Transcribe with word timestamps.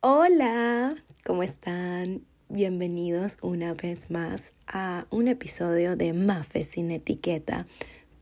Hola, 0.00 0.94
¿cómo 1.24 1.42
están? 1.42 2.22
Bienvenidos 2.48 3.36
una 3.42 3.74
vez 3.74 4.12
más 4.12 4.52
a 4.68 5.08
un 5.10 5.26
episodio 5.26 5.96
de 5.96 6.12
Mafe 6.12 6.62
sin 6.62 6.92
etiqueta 6.92 7.66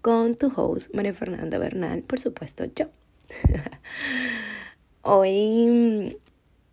con 0.00 0.36
tu 0.36 0.50
host 0.56 0.94
María 0.94 1.12
Fernanda 1.12 1.58
Bernal, 1.58 2.02
por 2.02 2.18
supuesto 2.18 2.64
yo. 2.74 2.86
Hoy 5.02 6.16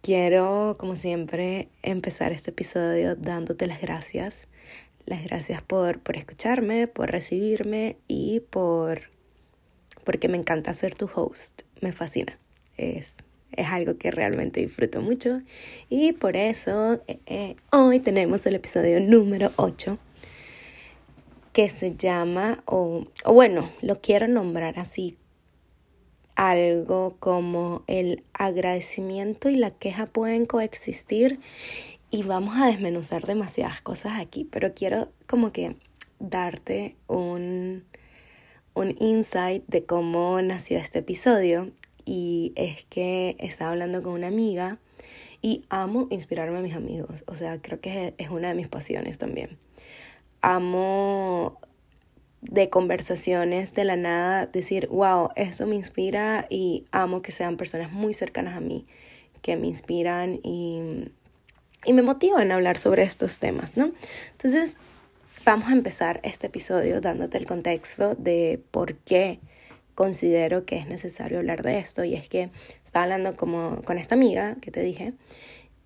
quiero, 0.01 0.77
como 0.79 0.95
siempre, 0.95 1.67
empezar 1.81 2.31
este 2.31 2.51
episodio 2.51 3.17
dándote 3.17 3.67
las 3.67 3.81
gracias. 3.81 4.47
Las 5.05 5.21
gracias 5.21 5.61
por, 5.61 5.99
por 5.99 6.15
escucharme, 6.15 6.87
por 6.87 7.11
recibirme 7.11 7.97
y 8.07 8.39
por 8.39 9.01
porque 10.05 10.29
me 10.29 10.37
encanta 10.37 10.73
ser 10.73 10.95
tu 10.95 11.09
host. 11.13 11.63
Me 11.81 11.91
fascina. 11.91 12.39
Es 12.77 13.17
es 13.57 13.67
algo 13.67 13.97
que 13.97 14.11
realmente 14.11 14.61
disfruto 14.61 15.01
mucho. 15.01 15.41
Y 15.89 16.13
por 16.13 16.35
eso 16.35 17.01
eh, 17.07 17.19
eh, 17.25 17.55
hoy 17.71 17.99
tenemos 17.99 18.45
el 18.45 18.55
episodio 18.55 18.99
número 18.99 19.51
8 19.55 19.97
que 21.53 21.69
se 21.69 21.95
llama, 21.95 22.63
o, 22.65 23.05
o 23.25 23.33
bueno, 23.33 23.71
lo 23.81 24.01
quiero 24.01 24.27
nombrar 24.27 24.79
así, 24.79 25.17
algo 26.35 27.15
como 27.19 27.83
el 27.87 28.23
agradecimiento 28.33 29.49
y 29.49 29.55
la 29.55 29.69
queja 29.71 30.07
pueden 30.07 30.47
coexistir 30.47 31.39
y 32.09 32.23
vamos 32.23 32.57
a 32.57 32.67
desmenuzar 32.67 33.23
demasiadas 33.23 33.81
cosas 33.81 34.19
aquí, 34.19 34.47
pero 34.49 34.73
quiero 34.73 35.09
como 35.27 35.51
que 35.51 35.75
darte 36.19 36.95
un, 37.07 37.83
un 38.73 38.95
insight 38.99 39.63
de 39.67 39.85
cómo 39.85 40.41
nació 40.41 40.77
este 40.79 40.99
episodio 40.99 41.71
y 42.05 42.53
es 42.55 42.85
que 42.85 43.35
estaba 43.39 43.71
hablando 43.71 44.01
con 44.03 44.13
una 44.13 44.27
amiga 44.27 44.77
y 45.41 45.65
amo 45.69 46.07
inspirarme 46.09 46.59
a 46.59 46.61
mis 46.61 46.75
amigos, 46.75 47.23
o 47.27 47.35
sea, 47.35 47.61
creo 47.61 47.79
que 47.81 48.13
es 48.17 48.29
una 48.29 48.49
de 48.49 48.53
mis 48.55 48.67
pasiones 48.67 49.17
también. 49.17 49.57
Amo 50.41 51.59
de 52.41 52.69
conversaciones 52.69 53.73
de 53.73 53.85
la 53.85 53.95
nada 53.95 54.45
decir, 54.47 54.87
wow, 54.87 55.29
eso 55.35 55.65
me 55.65 55.75
inspira 55.75 56.45
y 56.49 56.85
amo 56.91 57.21
que 57.21 57.31
sean 57.31 57.57
personas 57.57 57.91
muy 57.91 58.13
cercanas 58.13 58.55
a 58.55 58.59
mí, 58.59 58.85
que 59.41 59.55
me 59.55 59.67
inspiran 59.67 60.39
y, 60.43 61.09
y 61.85 61.93
me 61.93 62.01
motivan 62.01 62.51
a 62.51 62.55
hablar 62.55 62.77
sobre 62.77 63.03
estos 63.03 63.39
temas, 63.39 63.77
¿no? 63.77 63.91
Entonces, 64.31 64.77
vamos 65.45 65.69
a 65.69 65.73
empezar 65.73 66.19
este 66.23 66.47
episodio 66.47 67.01
dándote 67.01 67.37
el 67.37 67.45
contexto 67.45 68.15
de 68.15 68.61
por 68.71 68.95
qué 68.95 69.39
considero 69.95 70.65
que 70.65 70.77
es 70.77 70.87
necesario 70.87 71.39
hablar 71.39 71.63
de 71.63 71.79
esto 71.79 72.03
y 72.03 72.15
es 72.15 72.29
que 72.29 72.49
estaba 72.83 73.03
hablando 73.03 73.35
como 73.35 73.81
con 73.83 73.97
esta 73.97 74.15
amiga 74.15 74.55
que 74.61 74.71
te 74.71 74.81
dije 74.81 75.13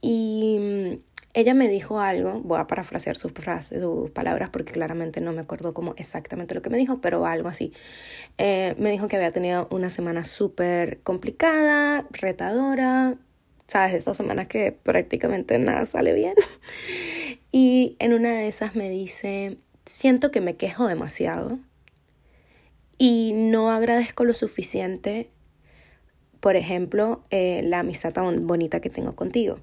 y 0.02 0.58
mm, 0.60 1.08
ella 1.34 1.54
me 1.54 1.68
dijo 1.68 2.00
algo, 2.00 2.42
voy 2.42 2.60
a 2.60 2.66
parafrasear 2.66 3.16
sus 3.16 3.32
frases, 3.32 3.82
sus 3.82 4.10
palabras 4.10 4.50
porque 4.50 4.72
claramente 4.72 5.22
no 5.22 5.34
me 5.34 5.42
acuerdo 5.42 5.74
como 5.74 5.94
exactamente 5.98 6.56
lo 6.56 6.64
que 6.64 6.72
me 6.72 6.80
dijo, 6.80 7.00
pero 7.00 7.26
algo 7.28 7.48
así. 7.48 7.74
Eh, 8.40 8.74
me 8.80 8.90
dijo 8.90 9.08
que 9.08 9.18
había 9.18 9.32
tenido 9.32 9.68
una 9.70 9.90
semana 9.90 10.26
súper 10.26 11.00
complicada, 11.02 12.08
retadora, 12.10 13.18
sabes, 13.68 13.94
esas 13.94 14.18
semanas 14.18 14.48
que 14.48 14.72
prácticamente 14.72 15.60
nada 15.60 15.86
sale 15.86 16.14
bien. 16.14 16.34
Y 17.50 17.96
en 18.00 18.14
una 18.14 18.34
de 18.34 18.48
esas 18.48 18.76
me 18.76 18.90
dice, 18.90 19.58
siento 19.86 20.32
que 20.32 20.42
me 20.42 20.58
quejo 20.58 20.86
demasiado 20.88 21.60
y 22.98 23.34
no 23.34 23.72
agradezco 23.72 24.26
lo 24.26 24.34
suficiente, 24.34 25.30
por 26.40 26.56
ejemplo, 26.56 27.22
eh, 27.30 27.62
la 27.64 27.80
amistad 27.80 28.14
tan 28.14 28.48
bonita 28.48 28.80
que 28.80 28.90
tengo 28.90 29.16
contigo. 29.16 29.60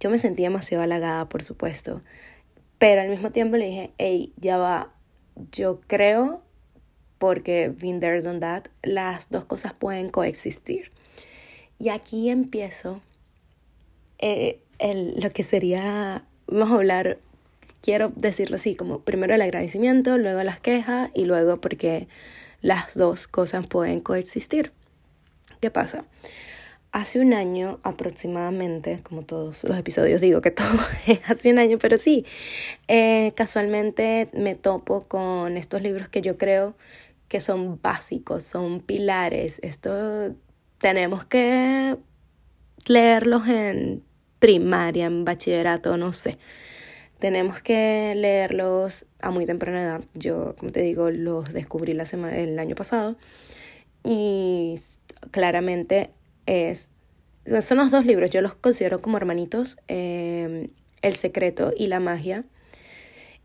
Yo 0.00 0.10
me 0.10 0.18
sentí 0.18 0.42
demasiado 0.42 0.82
halagada, 0.82 1.28
por 1.28 1.42
supuesto, 1.42 2.02
pero 2.78 3.00
al 3.00 3.08
mismo 3.08 3.30
tiempo 3.30 3.56
le 3.56 3.66
dije, 3.66 3.92
hey, 3.98 4.32
ya 4.36 4.58
va, 4.58 4.92
yo 5.52 5.80
creo, 5.86 6.42
porque 7.18 7.68
been 7.68 8.00
there, 8.00 8.20
done 8.20 8.40
that, 8.40 8.64
las 8.82 9.30
dos 9.30 9.44
cosas 9.44 9.72
pueden 9.74 10.10
coexistir. 10.10 10.90
Y 11.78 11.90
aquí 11.90 12.30
empiezo 12.30 13.00
eh, 14.18 14.60
el, 14.78 15.20
lo 15.20 15.30
que 15.30 15.44
sería, 15.44 16.24
vamos 16.46 16.72
a 16.72 16.76
hablar, 16.76 17.18
quiero 17.80 18.12
decirlo 18.16 18.56
así, 18.56 18.74
como 18.74 19.00
primero 19.00 19.34
el 19.34 19.42
agradecimiento, 19.42 20.18
luego 20.18 20.42
las 20.42 20.60
quejas 20.60 21.10
y 21.14 21.24
luego 21.24 21.60
porque 21.60 22.08
las 22.62 22.96
dos 22.96 23.28
cosas 23.28 23.66
pueden 23.66 24.00
coexistir. 24.00 24.72
¿Qué 25.60 25.70
pasa? 25.70 26.04
Hace 26.92 27.20
un 27.20 27.34
año 27.34 27.80
aproximadamente, 27.82 29.00
como 29.02 29.22
todos 29.22 29.64
los 29.64 29.78
episodios 29.78 30.20
digo 30.20 30.40
que 30.40 30.50
todo 30.50 30.78
es 31.06 31.18
hace 31.28 31.50
un 31.50 31.58
año, 31.58 31.78
pero 31.78 31.96
sí, 31.96 32.24
eh, 32.88 33.32
casualmente 33.36 34.30
me 34.32 34.54
topo 34.54 35.04
con 35.08 35.56
estos 35.56 35.82
libros 35.82 36.08
que 36.08 36.22
yo 36.22 36.38
creo 36.38 36.74
que 37.28 37.40
son 37.40 37.80
básicos, 37.82 38.44
son 38.44 38.80
pilares. 38.80 39.58
Esto 39.62 40.34
tenemos 40.78 41.24
que 41.24 41.96
leerlos 42.86 43.48
en 43.48 44.02
primaria, 44.38 45.06
en 45.06 45.24
bachillerato, 45.24 45.96
no 45.96 46.12
sé 46.12 46.38
tenemos 47.22 47.62
que 47.62 48.14
leerlos 48.16 49.06
a 49.20 49.30
muy 49.30 49.46
temprana 49.46 49.80
edad. 49.80 50.00
Yo, 50.14 50.56
como 50.58 50.72
te 50.72 50.80
digo, 50.80 51.08
los 51.12 51.52
descubrí 51.52 51.92
la 51.92 52.04
semana, 52.04 52.36
el 52.36 52.58
año 52.58 52.74
pasado 52.74 53.14
y 54.02 54.74
claramente 55.30 56.10
es, 56.46 56.90
son 57.60 57.78
los 57.78 57.92
dos 57.92 58.04
libros, 58.06 58.30
yo 58.30 58.40
los 58.40 58.56
considero 58.56 59.00
como 59.00 59.18
hermanitos, 59.18 59.78
em, 59.86 60.70
El 61.00 61.14
secreto 61.14 61.72
y 61.76 61.86
la 61.86 62.00
magia. 62.00 62.44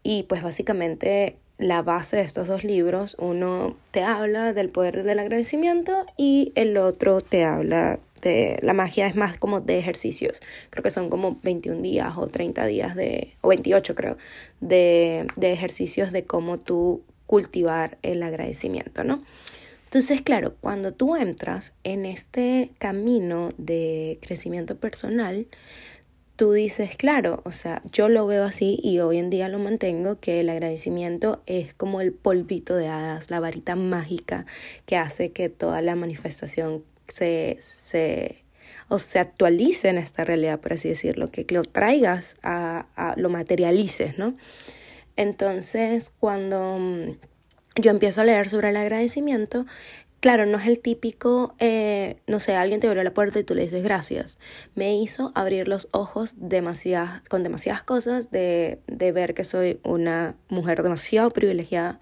Y 0.01 0.23
pues 0.23 0.41
básicamente 0.41 1.37
la 1.59 1.83
base 1.83 2.17
de 2.17 2.23
estos 2.23 2.47
dos 2.47 2.63
libros, 2.63 3.15
uno 3.19 3.77
te 3.91 4.01
habla 4.01 4.53
del 4.53 4.69
poder 4.69 5.03
del 5.03 5.19
agradecimiento 5.19 6.07
y 6.17 6.51
el 6.55 6.77
otro 6.77 7.21
te 7.21 7.43
habla 7.43 7.99
de 8.21 8.59
la 8.61 8.73
magia 8.73 9.07
es 9.07 9.15
más 9.15 9.37
como 9.37 9.61
de 9.61 9.79
ejercicios. 9.79 10.41
Creo 10.69 10.83
que 10.83 10.91
son 10.91 11.09
como 11.09 11.39
21 11.43 11.81
días 11.81 12.13
o 12.17 12.27
30 12.27 12.65
días 12.65 12.95
de, 12.95 13.33
o 13.41 13.49
28 13.49 13.95
creo, 13.95 14.17
de, 14.61 15.27
de 15.35 15.53
ejercicios 15.53 16.11
de 16.11 16.23
cómo 16.23 16.57
tú 16.57 17.03
cultivar 17.25 17.97
el 18.01 18.23
agradecimiento, 18.23 19.03
¿no? 19.03 19.23
Entonces, 19.85 20.21
claro, 20.21 20.55
cuando 20.59 20.93
tú 20.93 21.15
entras 21.15 21.73
en 21.83 22.05
este 22.05 22.71
camino 22.77 23.49
de 23.57 24.19
crecimiento 24.21 24.75
personal, 24.75 25.47
tú 26.35 26.51
dices, 26.51 26.95
claro, 26.95 27.41
o 27.45 27.51
sea, 27.51 27.81
yo 27.91 28.09
lo 28.09 28.27
veo 28.27 28.43
así 28.43 28.79
y 28.83 28.99
hoy 28.99 29.17
en 29.17 29.29
día 29.29 29.49
lo 29.49 29.59
mantengo, 29.59 30.19
que 30.19 30.39
el 30.39 30.49
agradecimiento 30.49 31.41
es 31.47 31.73
como 31.73 31.99
el 31.99 32.13
polvito 32.13 32.75
de 32.75 32.87
hadas, 32.87 33.31
la 33.31 33.39
varita 33.39 33.75
mágica 33.75 34.45
que 34.85 34.97
hace 34.97 35.31
que 35.31 35.49
toda 35.49 35.81
la 35.81 35.95
manifestación 35.95 36.83
se, 37.07 37.57
se, 37.61 38.43
o 38.89 38.99
se 38.99 39.19
actualice 39.19 39.89
en 39.89 39.97
esta 39.97 40.23
realidad, 40.23 40.59
por 40.59 40.73
así 40.73 40.89
decirlo, 40.89 41.31
que 41.31 41.45
lo 41.49 41.63
traigas 41.63 42.37
a, 42.43 42.87
a 42.95 43.15
lo 43.17 43.29
materialices, 43.29 44.17
¿no? 44.17 44.35
Entonces, 45.15 46.11
cuando 46.19 46.77
mm, 46.79 47.17
yo 47.81 47.91
empiezo 47.91 48.21
a 48.21 48.23
leer 48.23 48.49
sobre 48.49 48.69
el 48.69 48.77
agradecimiento, 48.77 49.65
claro, 50.19 50.45
no 50.45 50.57
es 50.57 50.67
el 50.67 50.79
típico, 50.79 51.55
eh, 51.59 52.17
no 52.27 52.39
sé, 52.39 52.55
alguien 52.55 52.79
te 52.79 52.87
abrió 52.87 53.03
la 53.03 53.13
puerta 53.13 53.39
y 53.39 53.43
tú 53.43 53.55
le 53.55 53.63
dices 53.63 53.83
gracias. 53.83 54.37
Me 54.75 54.95
hizo 54.95 55.31
abrir 55.35 55.67
los 55.67 55.89
ojos 55.91 56.33
demasiadas, 56.37 57.27
con 57.29 57.43
demasiadas 57.43 57.83
cosas, 57.83 58.31
de, 58.31 58.79
de 58.87 59.11
ver 59.11 59.33
que 59.33 59.43
soy 59.43 59.79
una 59.83 60.35
mujer 60.49 60.83
demasiado 60.83 61.31
privilegiada 61.31 61.99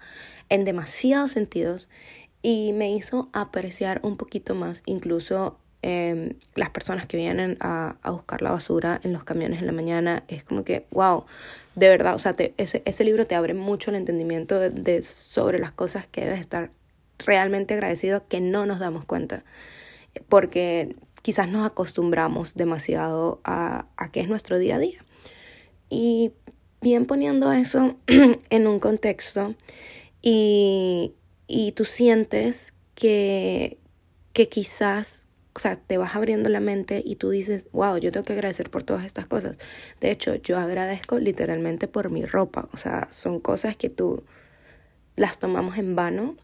en 0.48 0.64
demasiados 0.64 1.32
sentidos 1.32 1.88
y 2.46 2.72
me 2.72 2.92
hizo 2.94 3.28
apreciar 3.32 3.98
un 4.04 4.16
poquito 4.16 4.54
más 4.54 4.84
incluso 4.86 5.58
em, 5.82 6.34
las 6.54 6.70
personas 6.70 7.04
que 7.06 7.16
vienen 7.16 7.56
a, 7.58 7.96
a, 8.02 8.10
buscar 8.12 8.40
la 8.40 8.52
basura 8.52 9.00
en 9.02 9.12
los 9.12 9.24
camiones 9.24 9.58
en 9.58 9.66
la 9.66 9.72
mañana. 9.72 10.22
Es 10.28 10.44
como 10.44 10.62
que, 10.62 10.86
wow, 10.92 11.24
de 11.74 11.88
verdad, 11.88 12.14
o 12.14 12.20
sea, 12.20 12.36
ese, 12.56 12.82
ese 12.84 13.02
libro 13.02 13.26
te 13.26 13.34
abre 13.34 13.52
mucho 13.52 13.90
el 13.90 13.96
entendimiento 13.96 14.60
de, 14.60 15.02
sobre 15.02 15.58
las 15.58 15.72
cosas 15.72 16.06
que 16.06 16.20
debes 16.20 16.38
estar 16.38 16.70
realmente 17.18 17.74
agradecido 17.74 18.28
que 18.28 18.40
no 18.40 18.64
nos 18.64 18.78
damos 18.78 19.04
cuenta. 19.04 19.42
Porque 20.28 20.94
quizás 21.22 21.48
nos 21.48 21.66
acostumbramos 21.66 22.54
demasiado 22.54 23.40
a, 23.42 23.86
a 23.96 24.12
que 24.12 24.20
es 24.20 24.28
nuestro 24.28 24.60
día 24.60 24.76
a 24.76 24.78
día. 24.78 25.04
Y 25.90 26.30
bien 26.80 27.06
poniendo 27.06 27.52
eso 27.52 27.96
en 28.50 28.68
un 28.68 28.78
contexto 28.78 29.56
y, 30.22 31.12
y 31.46 31.72
tú 31.72 31.84
sientes 31.84 32.74
que, 32.94 33.78
que 34.32 34.48
quizás, 34.48 35.28
o 35.54 35.58
sea, 35.58 35.76
te 35.76 35.98
vas 35.98 36.16
abriendo 36.16 36.48
la 36.48 36.60
mente 36.60 37.02
y 37.04 37.16
tú 37.16 37.30
dices, 37.30 37.66
wow, 37.72 37.98
yo 37.98 38.12
tengo 38.12 38.24
que 38.24 38.32
agradecer 38.32 38.70
por 38.70 38.82
todas 38.82 39.04
estas 39.04 39.26
cosas. 39.26 39.56
De 40.00 40.10
hecho, 40.10 40.34
yo 40.36 40.58
agradezco 40.58 41.18
literalmente 41.18 41.88
por 41.88 42.10
mi 42.10 42.24
ropa, 42.24 42.68
o 42.72 42.76
sea, 42.76 43.08
son 43.10 43.40
cosas 43.40 43.76
que 43.76 43.90
tú 43.90 44.24
las 45.16 45.38
tomamos 45.38 45.78
en 45.78 45.96
vano 45.96 46.36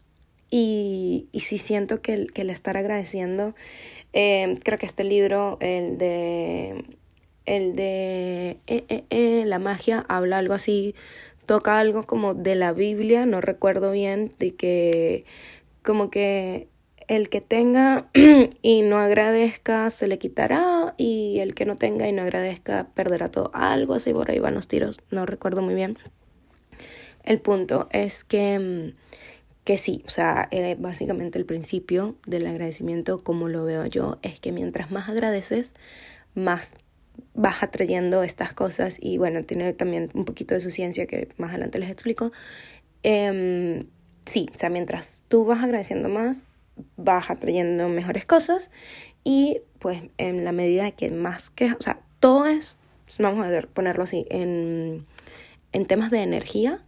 y, 0.49 1.27
y 1.31 1.41
sí 1.41 1.57
siento 1.57 2.01
que 2.01 2.13
el, 2.13 2.33
que 2.33 2.43
estar 2.43 2.77
agradeciendo, 2.77 3.55
eh, 4.13 4.57
creo 4.63 4.77
que 4.77 4.85
este 4.85 5.03
libro, 5.03 5.57
el 5.59 5.97
de 5.97 6.85
el 7.45 7.75
de 7.75 8.59
eh, 8.67 9.03
eh, 9.09 9.43
la 9.45 9.59
magia 9.59 10.05
habla 10.07 10.37
algo 10.37 10.53
así, 10.53 10.95
toca 11.45 11.79
algo 11.79 12.03
como 12.03 12.33
de 12.33 12.55
la 12.55 12.73
Biblia, 12.73 13.25
no 13.25 13.41
recuerdo 13.41 13.91
bien, 13.91 14.33
de 14.39 14.55
que 14.55 15.25
como 15.83 16.09
que 16.09 16.67
el 17.07 17.29
que 17.29 17.41
tenga 17.41 18.09
y 18.61 18.81
no 18.81 18.97
agradezca 18.99 19.89
se 19.89 20.07
le 20.07 20.17
quitará 20.19 20.93
y 20.97 21.39
el 21.39 21.53
que 21.53 21.65
no 21.65 21.77
tenga 21.77 22.07
y 22.07 22.11
no 22.11 22.21
agradezca 22.21 22.87
perderá 22.93 23.29
todo. 23.29 23.51
Algo 23.53 23.93
así 23.93 24.13
por 24.13 24.31
ahí 24.31 24.39
van 24.39 24.55
los 24.55 24.67
tiros, 24.67 25.01
no 25.11 25.25
recuerdo 25.25 25.61
muy 25.61 25.75
bien. 25.75 25.97
El 27.23 27.39
punto 27.39 27.87
es 27.91 28.23
que, 28.23 28.59
mm, 28.59 28.97
que 29.63 29.77
sí, 29.77 30.03
o 30.05 30.09
sea, 30.09 30.49
básicamente 30.77 31.39
el 31.39 31.45
principio 31.45 32.15
del 32.25 32.47
agradecimiento, 32.47 33.23
como 33.23 33.47
lo 33.47 33.63
veo 33.63 33.85
yo, 33.85 34.17
es 34.21 34.39
que 34.39 34.51
mientras 34.51 34.91
más 34.91 35.07
agradeces, 35.07 35.73
más 36.35 36.73
vas 37.33 37.63
atrayendo 37.63 38.23
estas 38.23 38.53
cosas 38.53 38.97
y 38.99 39.17
bueno, 39.17 39.43
tiene 39.43 39.73
también 39.73 40.09
un 40.13 40.25
poquito 40.25 40.55
de 40.55 40.61
su 40.61 40.71
ciencia 40.71 41.07
que 41.07 41.29
más 41.37 41.51
adelante 41.51 41.79
les 41.79 41.89
explico. 41.89 42.31
Eh, 43.03 43.83
sí, 44.25 44.47
o 44.53 44.57
sea, 44.57 44.69
mientras 44.69 45.23
tú 45.27 45.45
vas 45.45 45.63
agradeciendo 45.63 46.09
más, 46.09 46.45
vas 46.97 47.29
atrayendo 47.29 47.89
mejores 47.89 48.25
cosas 48.25 48.71
y 49.23 49.61
pues 49.79 50.03
en 50.17 50.43
la 50.43 50.51
medida 50.51 50.91
que 50.91 51.11
más 51.11 51.49
que, 51.49 51.73
o 51.73 51.81
sea, 51.81 51.99
todo 52.19 52.45
es, 52.45 52.77
vamos 53.19 53.45
a 53.45 53.61
ponerlo 53.67 54.03
así, 54.03 54.25
en, 54.29 55.05
en 55.71 55.85
temas 55.85 56.11
de 56.11 56.21
energía, 56.21 56.83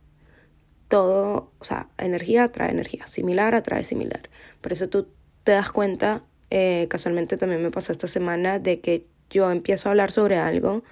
todo, 0.88 1.52
o 1.60 1.66
sea, 1.66 1.90
energía 1.98 2.46
atrae 2.46 2.72
energía, 2.72 3.08
similar 3.08 3.56
atrae 3.56 3.84
similar. 3.84 4.30
Por 4.62 4.72
eso 4.72 4.88
tú 4.90 5.08
te 5.44 5.52
das 5.52 5.72
cuenta, 5.72 6.24
eh, 6.50 6.88
casualmente 6.90 7.38
también 7.38 7.62
me 7.62 7.72
pasó 7.72 7.92
esta 7.92 8.08
semana, 8.08 8.60
de 8.60 8.80
que 8.80 9.06
yo 9.30 9.50
empiezo 9.52 9.90
a 9.90 9.92
hablar 9.92 10.12
sobre 10.12 10.38
algo 10.38 10.84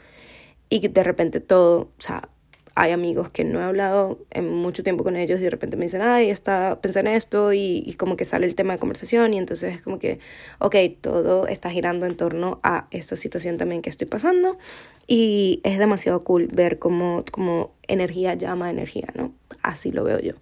y 0.70 0.88
de 0.88 1.04
repente 1.04 1.40
todo, 1.40 1.92
o 1.98 2.02
sea, 2.02 2.30
hay 2.76 2.92
amigos 2.92 3.30
que 3.30 3.44
no 3.44 3.60
he 3.60 3.64
hablado 3.64 4.20
en 4.32 4.52
mucho 4.52 4.84
tiempo 4.84 5.04
con 5.04 5.16
ellos 5.16 5.40
y 5.40 5.44
de 5.44 5.52
repente 5.52 5.78
me 5.78 5.86
dicen, 5.86 6.02
ay, 6.02 6.32
está, 6.32 6.82
pensé 6.82 7.02
en 7.02 7.08
esto 7.08 7.54
y, 7.54 7.84
y, 7.86 7.94
como 7.94 8.18
que 8.18 8.26
sale 8.26 8.48
el 8.48 8.56
tema 8.56 8.74
de 8.74 8.80
conversación 8.80 9.34
y 9.34 9.38
entonces 9.38 9.76
es 9.76 9.82
como 9.82 10.00
que, 10.00 10.20
ok, 10.58 10.76
todo 11.00 11.46
está 11.48 11.70
girando 11.70 12.08
en 12.08 12.18
torno 12.18 12.60
a 12.64 12.88
esta 12.90 13.16
situación 13.16 13.58
también 13.58 13.84
que 13.84 13.92
estoy 13.92 14.08
pasando 14.08 14.58
y 15.06 15.62
es 15.64 15.78
demasiado 15.78 16.24
cool 16.24 16.48
ver 16.52 16.80
cómo, 16.80 17.24
cómo 17.32 17.76
energía 17.88 18.34
llama 18.34 18.72
energía, 18.72 19.10
¿no? 19.14 19.34
Así 19.62 19.92
lo 19.92 20.04
veo 20.04 20.20
yo. 20.20 20.34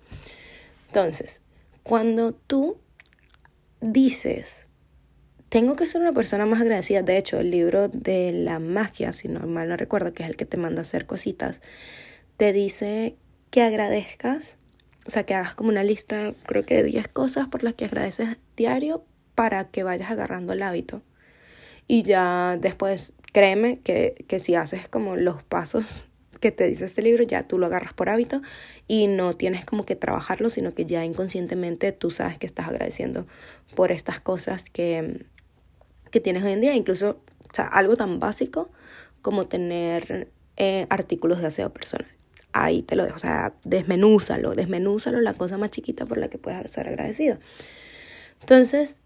Entonces, 0.87 1.41
cuando 1.83 2.33
tú 2.33 2.77
dices, 3.81 4.69
tengo 5.51 5.75
que 5.75 5.85
ser 5.85 5.99
una 5.99 6.13
persona 6.13 6.45
más 6.45 6.61
agradecida, 6.61 7.01
de 7.01 7.17
hecho, 7.17 7.37
el 7.37 7.51
libro 7.51 7.89
de 7.89 8.31
la 8.31 8.59
magia, 8.59 9.11
si 9.11 9.27
no 9.27 9.41
mal 9.47 9.67
no 9.67 9.75
recuerdo, 9.75 10.13
que 10.13 10.23
es 10.23 10.29
el 10.29 10.37
que 10.37 10.45
te 10.45 10.55
manda 10.55 10.79
a 10.79 10.83
hacer 10.83 11.05
cositas, 11.05 11.61
te 12.37 12.53
dice 12.53 13.17
que 13.49 13.61
agradezcas, 13.61 14.55
o 15.05 15.09
sea, 15.09 15.25
que 15.25 15.33
hagas 15.35 15.53
como 15.53 15.67
una 15.67 15.83
lista, 15.83 16.33
creo 16.45 16.63
que 16.63 16.75
de 16.75 16.83
10 16.83 17.09
cosas 17.09 17.49
por 17.49 17.63
las 17.63 17.73
que 17.73 17.83
agradeces 17.83 18.37
diario 18.55 19.03
para 19.35 19.65
que 19.65 19.83
vayas 19.83 20.09
agarrando 20.09 20.53
el 20.53 20.63
hábito. 20.63 21.01
Y 21.85 22.03
ya 22.03 22.57
después, 22.57 23.11
créeme 23.33 23.79
que, 23.79 24.23
que 24.29 24.39
si 24.39 24.55
haces 24.55 24.87
como 24.87 25.17
los 25.17 25.43
pasos 25.43 26.07
que 26.39 26.51
te 26.53 26.65
dice 26.65 26.85
este 26.85 27.01
libro, 27.01 27.23
ya 27.23 27.43
tú 27.43 27.57
lo 27.57 27.65
agarras 27.65 27.93
por 27.93 28.07
hábito 28.07 28.41
y 28.87 29.07
no 29.07 29.33
tienes 29.33 29.65
como 29.65 29.85
que 29.85 29.97
trabajarlo, 29.97 30.49
sino 30.49 30.73
que 30.73 30.85
ya 30.85 31.03
inconscientemente 31.03 31.91
tú 31.91 32.09
sabes 32.09 32.37
que 32.37 32.45
estás 32.45 32.69
agradeciendo 32.69 33.27
por 33.75 33.91
estas 33.91 34.21
cosas 34.21 34.69
que, 34.69 35.25
que 36.11 36.19
tienes 36.19 36.43
hoy 36.43 36.51
en 36.51 36.61
día, 36.61 36.75
incluso 36.75 37.21
o 37.51 37.55
sea, 37.55 37.65
algo 37.65 37.97
tan 37.97 38.19
básico 38.19 38.69
como 39.21 39.47
tener 39.47 40.29
eh, 40.57 40.85
artículos 40.89 41.39
de 41.41 41.47
aseo 41.47 41.71
personal 41.71 42.07
ahí 42.53 42.81
te 42.81 42.95
lo 42.95 43.03
dejo. 43.03 43.15
O 43.15 43.19
sea, 43.19 43.53
desmenúzalo, 43.63 44.55
desmenúzalo 44.55 45.21
la 45.21 45.33
cosa 45.33 45.57
más 45.57 45.71
chiquita 45.71 46.05
por 46.05 46.17
la 46.17 46.29
que 46.29 46.37
puedes 46.37 46.69
ser 46.71 46.87
agradecido. 46.87 47.37
Entonces, 48.41 48.97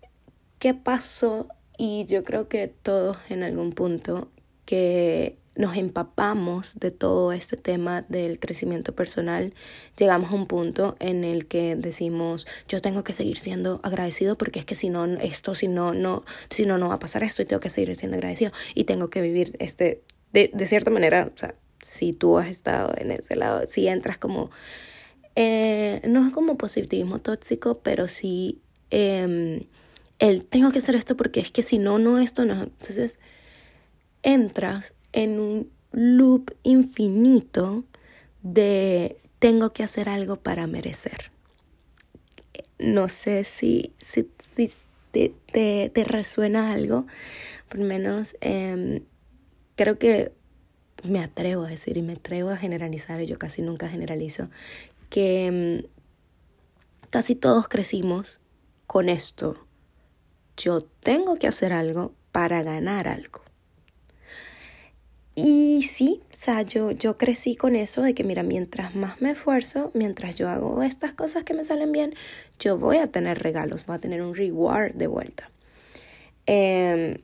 ¿qué 0.60 0.74
pasó? 0.74 1.48
Y 1.78 2.06
yo 2.06 2.24
creo 2.24 2.48
que 2.48 2.68
todos 2.68 3.18
en 3.30 3.44
algún 3.44 3.74
punto 3.74 4.30
que 4.66 5.38
nos 5.56 5.78
empapamos 5.78 6.76
de 6.80 6.92
todo 6.92 7.32
este 7.32 7.58
tema 7.58 8.04
del 8.04 8.40
crecimiento 8.40 8.94
personal, 8.94 9.54
llegamos 9.98 10.32
a 10.32 10.36
un 10.36 10.48
punto 10.48 10.96
en 11.00 11.24
el 11.24 11.48
que 11.48 11.76
decimos, 11.76 12.48
yo 12.68 12.82
tengo 12.82 13.04
que 13.04 13.14
seguir 13.14 13.38
siendo 13.38 13.80
agradecido 13.84 14.38
porque 14.38 14.60
es 14.60 14.66
que 14.66 14.76
si 14.76 14.90
no 14.90 15.06
esto, 15.06 15.56
si 15.56 15.68
no 15.68 15.94
no, 15.94 16.24
si 16.50 16.66
no 16.66 16.78
no 16.78 16.90
va 16.90 16.96
a 16.96 17.00
pasar 17.00 17.24
esto 17.24 17.42
y 17.42 17.46
tengo 17.46 17.60
que 17.60 17.70
seguir 17.70 17.96
siendo 17.96 18.18
agradecido 18.18 18.52
y 18.74 18.84
tengo 18.84 19.10
que 19.10 19.22
vivir 19.22 19.56
este 19.60 20.02
de, 20.34 20.52
de 20.54 20.68
cierta 20.68 20.92
manera, 20.92 21.32
o 21.34 21.38
sea, 21.38 21.56
si 21.82 22.12
tú 22.12 22.38
has 22.38 22.48
estado 22.48 22.94
en 22.98 23.12
ese 23.12 23.36
lado, 23.36 23.64
si 23.68 23.88
entras 23.88 24.18
como, 24.18 24.50
eh, 25.36 26.02
no 26.08 26.28
es 26.28 26.34
como 26.34 26.58
positivismo 26.58 27.20
tóxico, 27.20 27.80
pero 27.80 28.08
sí 28.08 28.60
eh, 28.90 29.68
el 30.20 30.46
tengo 30.46 30.72
que 30.72 30.80
hacer 30.80 30.96
esto 30.96 31.16
porque 31.16 31.40
es 31.40 31.52
que 31.52 31.64
si 31.64 31.78
no, 31.78 32.00
no, 32.00 32.18
esto 32.20 32.44
no. 32.46 32.64
Entonces, 32.64 33.20
entras 34.24 34.95
en 35.16 35.40
un 35.40 35.72
loop 35.92 36.52
infinito 36.64 37.86
de 38.44 39.18
tengo 39.40 39.72
que 39.72 39.84
hacer 39.84 40.10
algo 40.10 40.36
para 40.36 40.68
merecer. 40.68 41.32
No 42.78 43.08
sé 43.08 43.46
si, 43.46 43.94
si, 43.98 44.30
te, 45.12 45.34
te, 45.90 46.04
resuena 46.04 46.74
algo, 46.74 47.08
por 47.70 47.80
lo 47.80 47.86
menos 47.86 48.36
eh, 48.42 49.02
creo 49.78 49.98
que 49.98 50.34
me 51.04 51.22
atrevo 51.22 51.64
a 51.64 51.70
decir 51.70 51.96
y 51.96 52.02
me 52.02 52.14
atrevo 52.14 52.50
a 52.50 52.58
generalizar, 52.58 53.22
yo 53.22 53.40
casi 53.40 53.62
nunca 53.62 53.88
generalizo, 53.88 54.50
que 55.10 55.82
mm, 55.82 57.10
casi 57.10 57.36
todos 57.36 57.70
crecimos 57.70 58.42
con 58.86 59.08
esto. 59.08 59.66
Yo 60.58 60.82
tengo 60.82 61.38
que 61.38 61.48
hacer 61.48 61.72
algo 61.72 62.14
para 62.34 62.62
ganar 62.64 63.08
algo. 63.08 63.46
Y 65.36 65.84
sí, 65.84 66.22
o 66.32 66.34
sea, 66.34 66.62
yo, 66.62 66.92
yo 66.92 67.18
crecí 67.18 67.58
con 67.58 67.76
eso 67.76 68.02
de 68.02 68.14
que, 68.14 68.24
mira, 68.24 68.42
mientras 68.42 68.96
más 68.96 69.22
me 69.22 69.32
esfuerzo, 69.32 69.92
mientras 69.94 70.38
yo 70.38 70.48
hago 70.48 70.82
estas 70.82 71.14
cosas 71.14 71.44
que 71.44 71.54
me 71.54 71.66
salen 71.66 71.92
bien, 71.92 72.14
yo 72.58 72.78
voy 72.78 72.98
a 72.98 73.08
tener 73.08 73.40
regalos, 73.40 73.86
voy 73.86 73.98
a 73.98 74.00
tener 74.00 74.22
un 74.22 74.34
reward 74.34 74.94
de 74.94 75.08
vuelta. 75.08 75.52
Eh, 76.48 77.22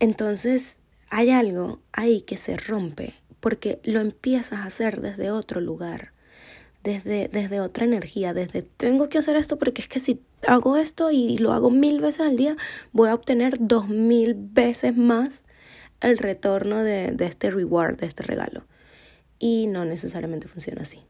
entonces, 0.00 0.78
hay 1.10 1.30
algo 1.30 1.80
ahí 1.92 2.22
que 2.22 2.38
se 2.38 2.56
rompe 2.56 3.14
porque 3.40 3.78
lo 3.84 4.00
empiezas 4.00 4.60
a 4.60 4.64
hacer 4.64 5.02
desde 5.02 5.30
otro 5.30 5.60
lugar, 5.60 6.12
desde, 6.82 7.28
desde 7.28 7.60
otra 7.60 7.84
energía, 7.84 8.32
desde 8.32 8.62
tengo 8.62 9.10
que 9.10 9.18
hacer 9.18 9.36
esto 9.36 9.58
porque 9.58 9.82
es 9.82 9.88
que 9.88 9.98
si 9.98 10.22
hago 10.46 10.78
esto 10.78 11.10
y 11.10 11.36
lo 11.36 11.52
hago 11.52 11.70
mil 11.70 12.00
veces 12.00 12.22
al 12.22 12.36
día, 12.36 12.56
voy 12.92 13.10
a 13.10 13.14
obtener 13.14 13.56
dos 13.60 13.88
mil 13.88 14.34
veces 14.34 14.96
más 14.96 15.43
el 16.04 16.18
retorno 16.18 16.82
de, 16.82 17.14
este 17.20 17.50
reward, 17.50 17.96
de 17.96 18.06
este 18.06 18.22
regalo. 18.22 18.64
Y 19.38 19.66
no 19.66 19.84
necesariamente 19.84 20.48
funciona 20.48 20.82
así. 20.82 21.02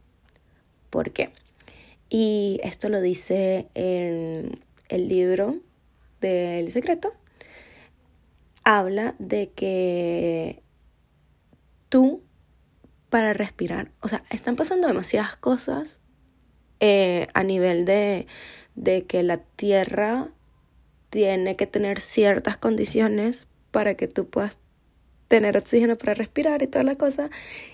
¿Por 0.91 1.11
qué? 1.13 1.33
Y 2.09 2.61
esto 2.63 2.89
lo 2.89 3.01
dice 3.01 3.69
en 3.75 4.61
el 4.89 5.09
libro 5.09 5.59
del 6.21 6.71
secreto, 6.71 7.13
habla 8.63 9.15
de 9.19 9.51
que 9.51 10.63
tú 11.89 12.23
para 13.11 13.33
respirar, 13.33 13.91
o 14.01 14.09
sea, 14.09 14.25
están 14.31 14.57
pasando 14.57 14.89
demasiadas 14.89 15.37
cosas 15.37 16.01
eh, 16.81 17.29
a 17.35 17.45
nivel 17.45 17.85
de, 17.85 18.27
de 18.75 19.05
que 19.05 19.23
la 19.23 19.39
tierra 19.39 20.31
tiene 21.11 21.57
que 21.57 21.67
tener 21.67 22.01
ciertas 22.01 22.57
condiciones 22.57 23.47
para 23.71 23.95
que 23.95 24.09
tú 24.09 24.29
puedas 24.29 24.59
tener 25.35 25.57
oxígeno 25.57 25.99
para 25.99 26.15
respirar 26.15 26.63
y 26.63 26.69
toda 26.69 26.85
la 26.85 26.95
cosa. 26.95 27.29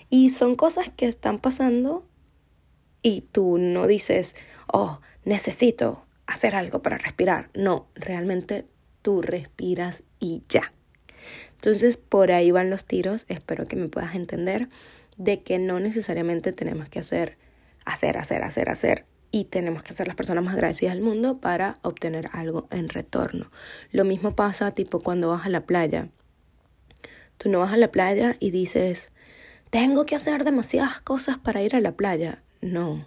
Y 0.09 0.31
son 0.31 0.55
cosas 0.55 0.89
que 0.89 1.07
están 1.07 1.37
pasando 1.37 2.03
y 3.03 3.21
tú 3.21 3.59
no 3.59 3.85
dices, 3.85 4.35
oh, 4.65 4.99
necesito 5.25 6.07
hacer 6.25 6.55
algo 6.55 6.81
para 6.81 6.97
respirar. 6.97 7.51
No, 7.53 7.85
realmente 7.93 8.65
tú 9.03 9.21
respiras 9.21 10.01
y 10.19 10.41
ya. 10.49 10.73
Entonces 11.53 11.97
por 11.97 12.31
ahí 12.31 12.49
van 12.49 12.71
los 12.71 12.85
tiros, 12.85 13.25
espero 13.27 13.67
que 13.67 13.75
me 13.75 13.89
puedas 13.89 14.15
entender 14.15 14.67
de 15.17 15.43
que 15.43 15.59
no 15.59 15.79
necesariamente 15.79 16.53
tenemos 16.53 16.89
que 16.89 16.97
hacer, 16.97 17.37
hacer, 17.85 18.17
hacer, 18.17 18.41
hacer, 18.41 18.69
hacer 18.71 19.05
y 19.29 19.45
tenemos 19.45 19.83
que 19.83 19.93
ser 19.93 20.07
las 20.07 20.15
personas 20.15 20.43
más 20.43 20.55
agradecidas 20.55 20.95
del 20.95 21.03
mundo 21.03 21.37
para 21.37 21.77
obtener 21.83 22.27
algo 22.33 22.67
en 22.71 22.89
retorno. 22.89 23.51
Lo 23.91 24.03
mismo 24.03 24.35
pasa 24.35 24.71
tipo 24.71 25.01
cuando 25.01 25.29
vas 25.29 25.45
a 25.45 25.49
la 25.49 25.67
playa. 25.67 26.09
Tú 27.41 27.49
no 27.49 27.57
vas 27.57 27.73
a 27.73 27.77
la 27.77 27.91
playa 27.91 28.35
y 28.39 28.51
dices, 28.51 29.11
tengo 29.71 30.05
que 30.05 30.15
hacer 30.15 30.43
demasiadas 30.43 31.01
cosas 31.01 31.39
para 31.39 31.63
ir 31.63 31.75
a 31.75 31.81
la 31.81 31.93
playa. 31.93 32.43
No. 32.61 33.03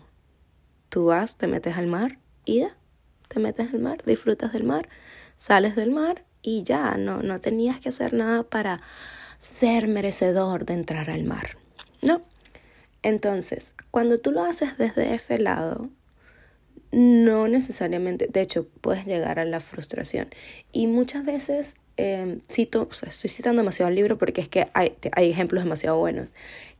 Tú 0.88 1.04
vas, 1.04 1.36
te 1.36 1.46
metes 1.46 1.76
al 1.76 1.86
mar 1.86 2.18
ya, 2.46 2.76
te 3.28 3.40
metes 3.40 3.72
al 3.72 3.80
mar, 3.80 4.02
disfrutas 4.04 4.52
del 4.52 4.64
mar, 4.64 4.88
sales 5.36 5.76
del 5.76 5.90
mar 5.90 6.24
y 6.42 6.62
ya, 6.62 6.96
no, 6.96 7.22
no 7.22 7.40
tenías 7.40 7.80
que 7.80 7.88
hacer 7.88 8.12
nada 8.12 8.42
para 8.42 8.80
ser 9.38 9.88
merecedor 9.88 10.66
de 10.66 10.74
entrar 10.74 11.10
al 11.10 11.24
mar. 11.24 11.56
No. 12.02 12.22
Entonces, 13.02 13.74
cuando 13.90 14.18
tú 14.18 14.32
lo 14.32 14.42
haces 14.42 14.78
desde 14.78 15.14
ese 15.14 15.38
lado, 15.38 15.90
no 16.90 17.48
necesariamente, 17.48 18.28
de 18.28 18.40
hecho, 18.40 18.68
puedes 18.80 19.04
llegar 19.04 19.38
a 19.38 19.44
la 19.44 19.60
frustración. 19.60 20.28
Y 20.72 20.86
muchas 20.86 21.24
veces 21.24 21.74
eh, 21.96 22.38
cito, 22.50 22.88
o 22.90 22.94
sea, 22.94 23.08
estoy 23.08 23.30
citando 23.30 23.62
demasiado 23.62 23.88
el 23.88 23.94
libro 23.94 24.18
porque 24.18 24.40
es 24.40 24.48
que 24.48 24.66
hay, 24.74 24.96
hay 25.12 25.30
ejemplos 25.30 25.62
demasiado 25.62 25.98
buenos, 25.98 26.32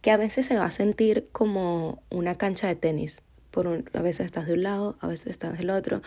que 0.03 0.11
a 0.11 0.17
veces 0.17 0.47
se 0.47 0.57
va 0.57 0.67
a 0.67 0.71
sentir 0.71 1.29
como 1.33 2.03
una 2.11 2.37
cancha 2.37 2.69
de 2.69 2.77
tenis. 2.77 3.23
Por 3.51 3.85
a 3.93 4.03
veces 4.03 4.27
estás 4.27 4.47
de 4.47 4.55
un 4.55 4.65
lado, 4.65 4.97
a 5.01 5.07
veces 5.07 5.29
estás 5.29 5.57
del 5.57 5.71
otro, 5.71 6.03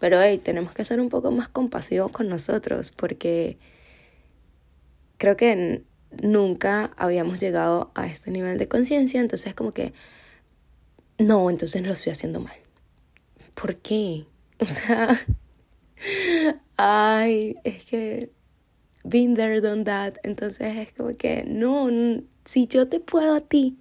pero 0.00 0.20
hey, 0.20 0.38
tenemos 0.42 0.74
que 0.74 0.84
ser 0.84 1.00
un 1.00 1.08
poco 1.08 1.30
más 1.30 1.48
compasivos 1.48 2.12
con 2.12 2.28
nosotros 2.28 2.90
porque 2.90 3.56
creo 5.16 5.36
que 5.36 5.82
nunca 6.22 6.90
habíamos 6.96 7.38
llegado 7.38 7.90
a 7.94 8.06
este 8.06 8.30
nivel 8.30 8.58
de 8.58 8.68
conciencia, 8.68 9.20
entonces 9.20 9.54
como 9.54 9.72
que, 9.72 9.94
no, 11.18 11.48
entonces 11.48 11.86
lo 11.86 11.92
estoy 11.92 12.12
haciendo 12.12 12.40
mal. 12.40 12.56
¿Por 13.54 13.76
qué? 13.76 14.26
O 14.62 14.66
sea, 14.66 15.18
ay, 16.76 17.56
es 17.64 17.86
que 17.86 18.30
been 19.04 19.34
there, 19.34 19.60
done 19.60 19.84
that. 19.84 20.14
Entonces 20.22 20.76
es 20.76 20.92
como 20.92 21.16
que, 21.16 21.44
no, 21.46 21.88
si 22.44 22.66
yo 22.66 22.88
te 22.88 23.00
puedo 23.00 23.34
a 23.34 23.40
ti 23.40 23.78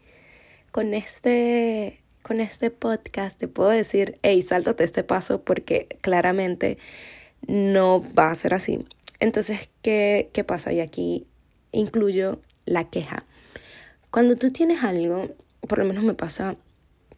con 0.71 0.93
este, 0.93 2.01
con 2.21 2.39
este 2.39 2.71
podcast, 2.71 3.37
te 3.37 3.47
puedo 3.47 3.69
decir, 3.69 4.19
hey, 4.23 4.41
sáltate 4.41 4.83
este 4.83 5.03
paso 5.03 5.43
porque 5.43 5.87
claramente 6.01 6.77
no 7.47 8.03
va 8.13 8.31
a 8.31 8.35
ser 8.35 8.53
así. 8.53 8.85
Entonces, 9.19 9.69
¿qué, 9.81 10.29
qué 10.33 10.43
pasa? 10.43 10.71
Y 10.71 10.79
aquí 10.79 11.27
incluyo 11.71 12.41
la 12.65 12.89
queja. 12.89 13.25
Cuando 14.11 14.35
tú 14.35 14.51
tienes 14.51 14.83
algo, 14.83 15.29
por 15.67 15.79
lo 15.79 15.85
menos 15.85 16.03
me 16.03 16.13
pasa, 16.13 16.55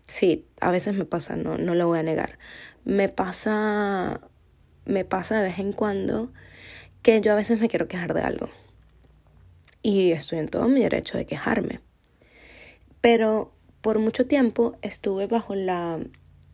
sí, 0.08 0.46
a 0.60 0.72
veces 0.72 0.96
me 0.96 1.06
pasa, 1.06 1.36
no, 1.36 1.58
no 1.58 1.76
lo 1.76 1.88
voy 1.88 2.00
a 2.00 2.04
negar. 2.04 2.38
Me 2.84 3.10
pasa, 3.10 4.22
me 4.86 5.06
pasa 5.06 5.38
de 5.38 5.50
vez 5.50 5.60
en 5.60 5.74
cuando 5.74 6.32
que 7.02 7.22
yo 7.22 7.34
a 7.34 7.36
veces 7.36 7.60
me 7.60 7.68
quiero 7.68 7.88
quejar 7.88 8.14
de 8.14 8.22
algo. 8.22 8.50
Y 9.82 10.12
estoy 10.12 10.40
en 10.40 10.50
todo 10.50 10.68
mi 10.68 10.84
derecho 10.84 11.18
de 11.18 11.26
quejarme. 11.26 11.80
Pero 13.02 13.52
por 13.82 13.98
mucho 14.00 14.28
tiempo 14.28 14.78
estuve 14.82 15.28
bajo 15.28 15.56
la, 15.56 16.00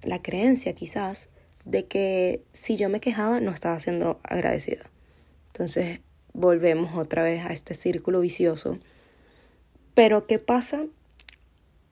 la 0.02 0.22
creencia 0.22 0.74
quizás 0.74 1.30
de 1.66 1.86
que 1.86 2.44
si 2.54 2.78
yo 2.78 2.88
me 2.88 3.02
quejaba 3.02 3.42
no 3.42 3.52
estaba 3.52 3.80
siendo 3.80 4.22
agradecida. 4.24 4.90
Entonces 5.48 6.00
volvemos 6.34 6.96
otra 6.98 7.24
vez 7.24 7.44
a 7.46 7.52
este 7.52 7.74
círculo 7.74 8.22
vicioso. 8.22 8.80
Pero 9.94 10.28
¿qué 10.28 10.40
pasa 10.40 10.86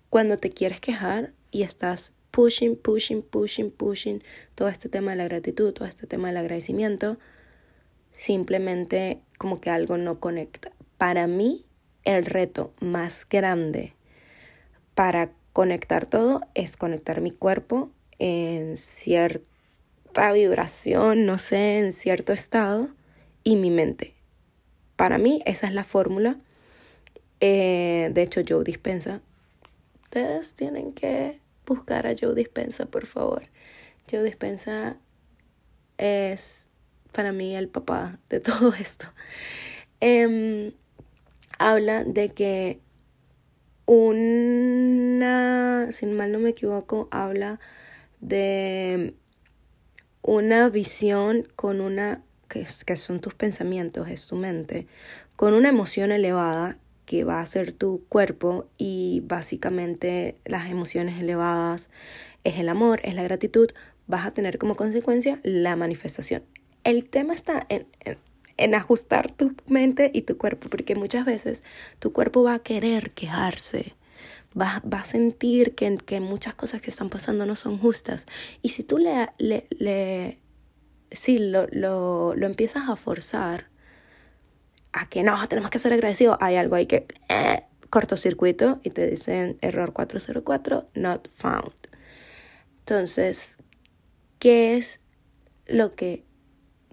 cuando 0.10 0.38
te 0.38 0.52
quieres 0.52 0.80
quejar 0.80 1.34
y 1.52 1.64
estás 1.64 2.14
pushing, 2.32 2.78
pushing, 2.78 3.22
pushing, 3.22 3.72
pushing 3.72 4.24
todo 4.54 4.70
este 4.70 4.88
tema 4.88 5.12
de 5.12 5.18
la 5.18 5.24
gratitud, 5.26 5.74
todo 5.74 5.88
este 5.88 6.08
tema 6.08 6.30
del 6.30 6.38
agradecimiento? 6.38 7.18
Simplemente 8.16 9.20
como 9.38 9.60
que 9.60 9.70
algo 9.70 9.98
no 9.98 10.20
conecta. 10.20 10.72
Para 10.98 11.28
mí, 11.28 11.66
el 12.06 12.26
reto 12.26 12.74
más 12.80 13.28
grande 13.30 13.94
para 14.96 15.32
conectar 15.52 16.06
todo 16.06 16.42
es 16.54 16.78
conectar 16.78 17.22
mi 17.22 17.32
cuerpo 17.32 17.92
en 18.18 18.78
cierta 18.78 20.32
vibración, 20.34 21.26
no 21.26 21.38
sé, 21.38 21.80
en 21.80 21.92
cierto 21.92 22.32
estado, 22.32 22.90
y 23.44 23.58
mi 23.58 23.70
mente. 23.70 24.16
Para 24.96 25.18
mí, 25.18 25.42
esa 25.46 25.68
es 25.68 25.74
la 25.74 25.84
fórmula. 25.84 26.38
Eh, 27.42 28.10
de 28.14 28.22
hecho, 28.22 28.42
Joe 28.48 28.64
Dispensa. 28.64 29.22
Ustedes 30.04 30.56
tienen 30.56 30.94
que 30.94 31.42
buscar 31.66 32.08
a 32.08 32.16
Joe 32.20 32.34
Dispensa, 32.34 32.86
por 32.86 33.06
favor. 33.06 33.44
Joe 34.10 34.24
Dispensa 34.24 34.98
es 35.98 36.65
para 37.16 37.32
mí 37.32 37.56
el 37.56 37.70
papá 37.70 38.20
de 38.30 38.42
todo 38.42 38.74
esto, 38.80 39.08
em, 40.02 40.74
habla 41.58 42.04
de 42.04 42.30
que 42.30 42.80
una, 43.86 45.88
sin 45.92 46.14
mal 46.14 46.32
no 46.32 46.40
me 46.40 46.50
equivoco, 46.50 47.08
habla 47.12 47.60
de 48.20 49.16
una 50.22 50.70
visión 50.70 51.48
con 51.56 51.82
una, 51.82 52.24
que, 52.50 52.68
que 52.86 52.98
son 52.98 53.22
tus 53.22 53.34
pensamientos, 53.34 54.10
es 54.10 54.28
tu 54.28 54.36
mente, 54.36 54.88
con 55.36 55.54
una 55.54 55.70
emoción 55.70 56.12
elevada 56.12 56.78
que 57.06 57.24
va 57.24 57.40
a 57.40 57.46
ser 57.46 57.72
tu 57.72 58.04
cuerpo 58.10 58.68
y 58.78 59.22
básicamente 59.26 60.40
las 60.44 60.70
emociones 60.70 61.22
elevadas 61.22 61.90
es 62.44 62.58
el 62.58 62.68
amor, 62.68 63.00
es 63.04 63.14
la 63.14 63.24
gratitud, 63.24 63.70
vas 64.08 64.26
a 64.26 64.32
tener 64.32 64.58
como 64.58 64.76
consecuencia 64.76 65.40
la 65.44 65.76
manifestación 65.76 66.44
el 66.86 67.10
tema 67.10 67.34
está 67.34 67.66
en, 67.68 67.88
en, 68.56 68.76
ajustar 68.76 69.30
tu 69.32 69.54
mente 69.68 70.12
y 70.14 70.22
tu 70.22 70.38
cuerpo, 70.38 70.70
porque 70.70 70.96
muchas 70.96 71.26
veces 71.26 71.64
tu 72.00 72.14
cuerpo 72.14 72.44
va 72.44 72.54
a 72.54 72.60
querer 72.60 73.12
quejarse, 73.12 73.96
va, 74.58 74.82
va 74.92 75.00
a 75.00 75.06
sentir 75.06 75.76
que, 75.76 75.98
que, 75.98 76.22
muchas 76.22 76.56
cosas 76.56 76.82
que 76.82 76.92
están 76.92 77.10
pasando 77.10 77.46
no 77.46 77.56
son 77.56 77.78
justas. 77.78 78.26
Y 78.62 78.70
si 78.70 78.84
tú 78.84 78.98
le, 78.98 79.30
le, 79.38 79.68
le 79.72 80.40
sí, 81.12 81.40
lo, 81.40 81.68
lo, 81.72 82.36
lo 82.36 82.46
empiezas 82.46 82.88
a 82.88 82.96
forzar 82.96 83.68
a 84.94 85.10
que 85.10 85.24
no, 85.24 85.46
tenemos 85.48 85.72
que 85.72 85.80
ser 85.80 85.92
agradecidos, 85.92 86.38
hay 86.40 86.56
algo 86.56 86.76
ahí 86.76 86.86
que 86.86 87.06
eh, 87.30 87.64
cortocircuito 87.90 88.80
y 88.84 88.92
te 88.92 89.08
dicen 89.08 89.58
error 89.62 89.92
404, 89.92 90.90
not 90.94 91.30
found. 91.30 91.74
Entonces, 92.80 93.58
¿qué 94.40 94.78
es 94.78 95.02
lo 95.66 95.96
que 95.96 96.25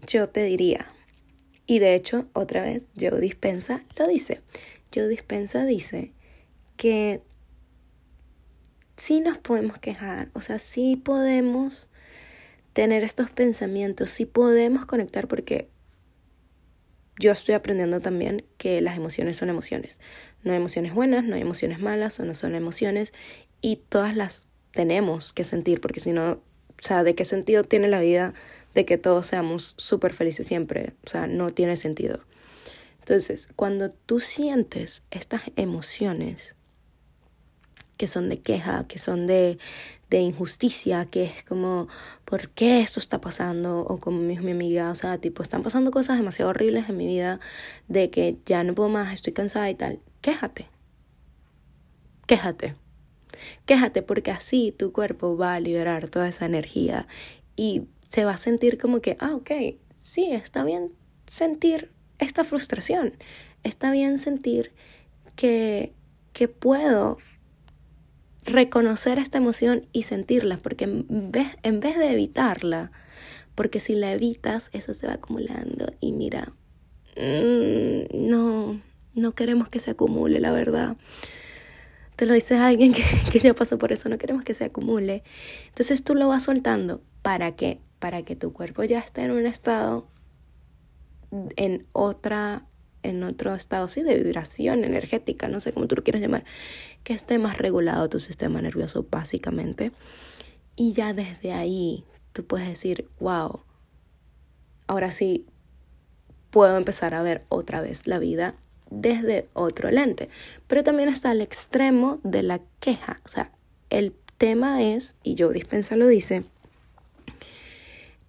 yo 0.06 0.28
te 0.28 0.44
diría, 0.44 0.88
y 1.66 1.78
de 1.78 1.94
hecho, 1.94 2.26
otra 2.32 2.62
vez, 2.62 2.86
Joe 2.98 3.20
Dispensa 3.20 3.82
lo 3.96 4.06
dice. 4.06 4.40
Joe 4.94 5.08
Dispensa 5.08 5.64
dice 5.64 6.12
que 6.76 7.22
sí 8.96 9.20
nos 9.20 9.38
podemos 9.38 9.78
quejar, 9.78 10.28
o 10.34 10.40
sea, 10.40 10.58
sí 10.58 10.96
podemos 10.96 11.88
tener 12.72 13.04
estos 13.04 13.30
pensamientos, 13.30 14.10
sí 14.10 14.26
podemos 14.26 14.86
conectar 14.86 15.28
porque 15.28 15.68
yo 17.18 17.32
estoy 17.32 17.54
aprendiendo 17.54 18.00
también 18.00 18.44
que 18.56 18.80
las 18.80 18.96
emociones 18.96 19.36
son 19.36 19.50
emociones. 19.50 20.00
No 20.42 20.52
hay 20.52 20.56
emociones 20.56 20.94
buenas, 20.94 21.24
no 21.24 21.34
hay 21.36 21.42
emociones 21.42 21.78
malas 21.78 22.18
o 22.18 22.24
no 22.24 22.34
son 22.34 22.54
emociones 22.54 23.12
y 23.60 23.76
todas 23.76 24.16
las 24.16 24.46
tenemos 24.72 25.32
que 25.32 25.44
sentir 25.44 25.80
porque 25.80 26.00
si 26.00 26.12
no, 26.12 26.32
o 26.32 26.40
sea, 26.80 27.04
¿de 27.04 27.14
qué 27.14 27.24
sentido 27.24 27.64
tiene 27.64 27.88
la 27.88 28.00
vida 28.00 28.34
de 28.74 28.84
que 28.84 28.98
todos 28.98 29.26
seamos 29.26 29.74
súper 29.78 30.14
felices 30.14 30.46
siempre. 30.46 30.94
O 31.04 31.10
sea, 31.10 31.26
no 31.26 31.50
tiene 31.50 31.76
sentido. 31.76 32.20
Entonces, 33.00 33.48
cuando 33.56 33.90
tú 33.90 34.20
sientes 34.20 35.02
estas 35.10 35.42
emociones 35.56 36.54
que 37.96 38.06
son 38.08 38.28
de 38.28 38.38
queja, 38.38 38.86
que 38.88 38.98
son 38.98 39.26
de, 39.26 39.58
de 40.10 40.20
injusticia, 40.20 41.06
que 41.06 41.24
es 41.24 41.44
como, 41.44 41.88
¿por 42.24 42.48
qué 42.48 42.80
esto 42.80 42.98
está 42.98 43.20
pasando? 43.20 43.80
O 43.80 43.98
como 43.98 44.18
mi, 44.18 44.38
mi 44.38 44.50
amiga, 44.52 44.90
o 44.90 44.94
sea, 44.94 45.18
tipo, 45.18 45.42
están 45.42 45.62
pasando 45.62 45.90
cosas 45.90 46.16
demasiado 46.16 46.50
horribles 46.50 46.88
en 46.88 46.96
mi 46.96 47.06
vida, 47.06 47.38
de 47.88 48.10
que 48.10 48.38
ya 48.44 48.64
no 48.64 48.74
puedo 48.74 48.88
más, 48.88 49.12
estoy 49.12 49.32
cansada 49.32 49.70
y 49.70 49.74
tal. 49.74 50.00
Quéjate. 50.20 50.68
Quéjate. 52.26 52.74
Quéjate 53.66 54.02
porque 54.02 54.30
así 54.30 54.74
tu 54.76 54.92
cuerpo 54.92 55.36
va 55.36 55.54
a 55.54 55.60
liberar 55.60 56.08
toda 56.08 56.28
esa 56.28 56.46
energía 56.46 57.06
y 57.56 57.82
se 58.12 58.26
va 58.26 58.32
a 58.32 58.36
sentir 58.36 58.76
como 58.76 59.00
que, 59.00 59.16
ah, 59.20 59.34
ok, 59.34 59.50
sí, 59.96 60.32
está 60.32 60.64
bien 60.64 60.92
sentir 61.26 61.90
esta 62.18 62.44
frustración, 62.44 63.14
está 63.62 63.90
bien 63.90 64.18
sentir 64.18 64.72
que, 65.34 65.94
que 66.34 66.46
puedo 66.46 67.16
reconocer 68.44 69.16
esta 69.16 69.38
emoción 69.38 69.86
y 69.94 70.02
sentirla, 70.02 70.58
porque 70.58 70.84
en 70.84 71.32
vez, 71.32 71.56
en 71.62 71.80
vez 71.80 71.96
de 71.96 72.12
evitarla, 72.12 72.92
porque 73.54 73.80
si 73.80 73.94
la 73.94 74.12
evitas, 74.12 74.68
eso 74.74 74.92
se 74.92 75.06
va 75.06 75.14
acumulando 75.14 75.94
y 75.98 76.12
mira, 76.12 76.52
mm, 77.16 78.28
no, 78.28 78.82
no 79.14 79.32
queremos 79.32 79.70
que 79.70 79.78
se 79.78 79.92
acumule, 79.92 80.38
la 80.38 80.52
verdad. 80.52 80.98
Te 82.16 82.26
lo 82.26 82.34
dice 82.34 82.58
alguien 82.58 82.92
que, 82.92 83.04
que 83.32 83.38
ya 83.38 83.54
pasó 83.54 83.78
por 83.78 83.90
eso, 83.90 84.10
no 84.10 84.18
queremos 84.18 84.44
que 84.44 84.52
se 84.52 84.64
acumule. 84.64 85.22
Entonces 85.68 86.04
tú 86.04 86.14
lo 86.14 86.28
vas 86.28 86.42
soltando. 86.42 87.00
¿Para 87.22 87.56
qué? 87.56 87.78
Para 88.02 88.24
que 88.24 88.34
tu 88.34 88.52
cuerpo 88.52 88.82
ya 88.82 88.98
esté 88.98 89.22
en 89.22 89.30
un 89.30 89.46
estado, 89.46 90.08
en 91.54 91.86
otra, 91.92 92.66
en 93.04 93.22
otro 93.22 93.54
estado, 93.54 93.86
sí, 93.86 94.02
de 94.02 94.20
vibración 94.20 94.82
energética, 94.82 95.46
no 95.46 95.60
sé 95.60 95.72
cómo 95.72 95.86
tú 95.86 95.94
lo 95.94 96.02
quieras 96.02 96.20
llamar, 96.20 96.44
que 97.04 97.12
esté 97.12 97.38
más 97.38 97.58
regulado 97.58 98.08
tu 98.08 98.18
sistema 98.18 98.60
nervioso 98.60 99.06
básicamente. 99.08 99.92
Y 100.74 100.94
ya 100.94 101.14
desde 101.14 101.52
ahí 101.52 102.04
tú 102.32 102.44
puedes 102.44 102.66
decir, 102.66 103.08
wow, 103.20 103.60
ahora 104.88 105.12
sí 105.12 105.46
puedo 106.50 106.76
empezar 106.76 107.14
a 107.14 107.22
ver 107.22 107.44
otra 107.50 107.80
vez 107.80 108.08
la 108.08 108.18
vida 108.18 108.56
desde 108.90 109.48
otro 109.52 109.92
lente. 109.92 110.28
Pero 110.66 110.82
también 110.82 111.08
está 111.08 111.30
el 111.30 111.40
extremo 111.40 112.18
de 112.24 112.42
la 112.42 112.60
queja. 112.80 113.20
O 113.24 113.28
sea, 113.28 113.52
el 113.90 114.12
tema 114.38 114.82
es, 114.82 115.14
y 115.22 115.36
Joe 115.38 115.54
Dispensa 115.54 115.94
lo 115.94 116.08
dice, 116.08 116.42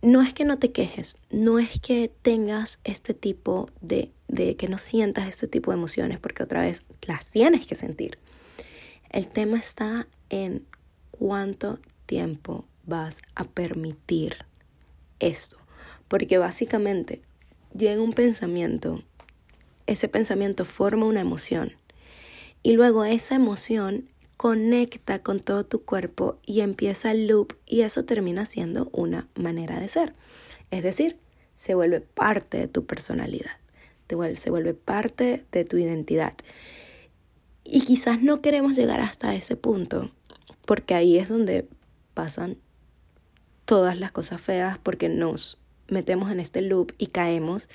no 0.04 0.22
es 0.22 0.34
que 0.34 0.44
no 0.44 0.60
te 0.60 0.72
quejes, 0.72 1.18
no 1.32 1.60
es 1.60 1.80
que 1.80 2.12
tengas 2.22 2.80
este 2.84 3.14
tipo 3.14 3.70
de, 3.80 4.12
de 4.28 4.58
que 4.58 4.68
no 4.68 4.78
sientas 4.78 5.28
este 5.30 5.48
tipo 5.48 5.72
de 5.72 5.78
emociones, 5.78 6.20
porque 6.20 6.44
otra 6.44 6.62
vez 6.62 6.84
las 7.08 7.26
tienes 7.26 7.66
que 7.66 7.76
sentir. 7.76 8.20
El 9.10 9.28
tema 9.28 9.58
está 9.58 10.08
en 10.30 10.66
cuánto 11.12 11.80
tiempo 12.06 12.66
vas 12.86 13.22
a 13.34 13.46
permitir 13.46 14.36
esto. 15.20 15.58
Porque 16.10 16.38
básicamente 16.38 17.22
llega 17.74 18.02
un 18.02 18.12
pensamiento, 18.12 19.04
ese 19.88 20.10
pensamiento 20.10 20.66
forma 20.66 21.06
una 21.06 21.22
emoción 21.22 21.74
y 22.62 22.74
luego 22.74 23.06
esa 23.06 23.36
emoción 23.36 24.10
conecta 24.38 25.20
con 25.20 25.40
todo 25.40 25.66
tu 25.66 25.84
cuerpo 25.84 26.40
y 26.46 26.62
empieza 26.62 27.12
el 27.12 27.28
loop 27.28 27.54
y 27.66 27.82
eso 27.82 28.06
termina 28.06 28.46
siendo 28.46 28.90
una 28.92 29.28
manera 29.36 29.80
de 29.80 29.90
ser. 29.90 30.13
Es 30.72 30.84
decir, 30.84 31.18
se 31.56 31.75
vuelve 31.75 32.02
parte 32.02 32.58
de 32.58 32.68
tu 32.68 32.86
personalidad, 32.86 33.58
se 34.36 34.50
vuelve 34.50 34.74
parte 34.74 35.46
de 35.52 35.66
tu 35.66 35.78
identidad. 35.78 36.34
Y 37.63 37.82
quizás 37.82 38.22
no 38.22 38.42
queremos 38.42 38.75
llegar 38.75 39.00
hasta 39.00 39.34
ese 39.36 39.56
punto, 39.56 40.12
porque 40.66 40.96
ahí 40.96 41.18
es 41.18 41.30
donde 41.30 41.68
pasan 42.13 42.58
todas 43.66 44.00
las 44.00 44.12
cosas 44.12 44.42
feas, 44.42 44.78
porque 44.78 45.10
nos 45.10 45.60
metemos 45.88 46.32
en 46.32 46.40
este 46.40 46.62
loop 46.62 46.92
y 46.98 47.08
caemos 47.08 47.70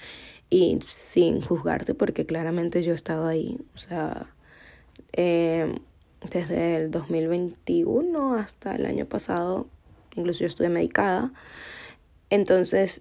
y 0.51 0.79
sin 0.87 1.41
juzgarte 1.41 1.95
porque 1.95 2.27
claramente 2.27 2.83
yo 2.83 2.93
he 2.93 2.95
estado 2.95 3.27
ahí, 3.27 3.59
o 3.75 3.79
sea, 3.79 4.35
eh, 5.13 5.79
desde 6.31 6.77
el 6.77 6.91
2021 6.91 8.35
hasta 8.35 8.75
el 8.75 8.87
año 8.87 9.07
pasado, 9.07 9.69
incluso 10.17 10.41
yo 10.41 10.47
estuve 10.47 10.69
medicada, 10.69 11.33
entonces 12.31 13.01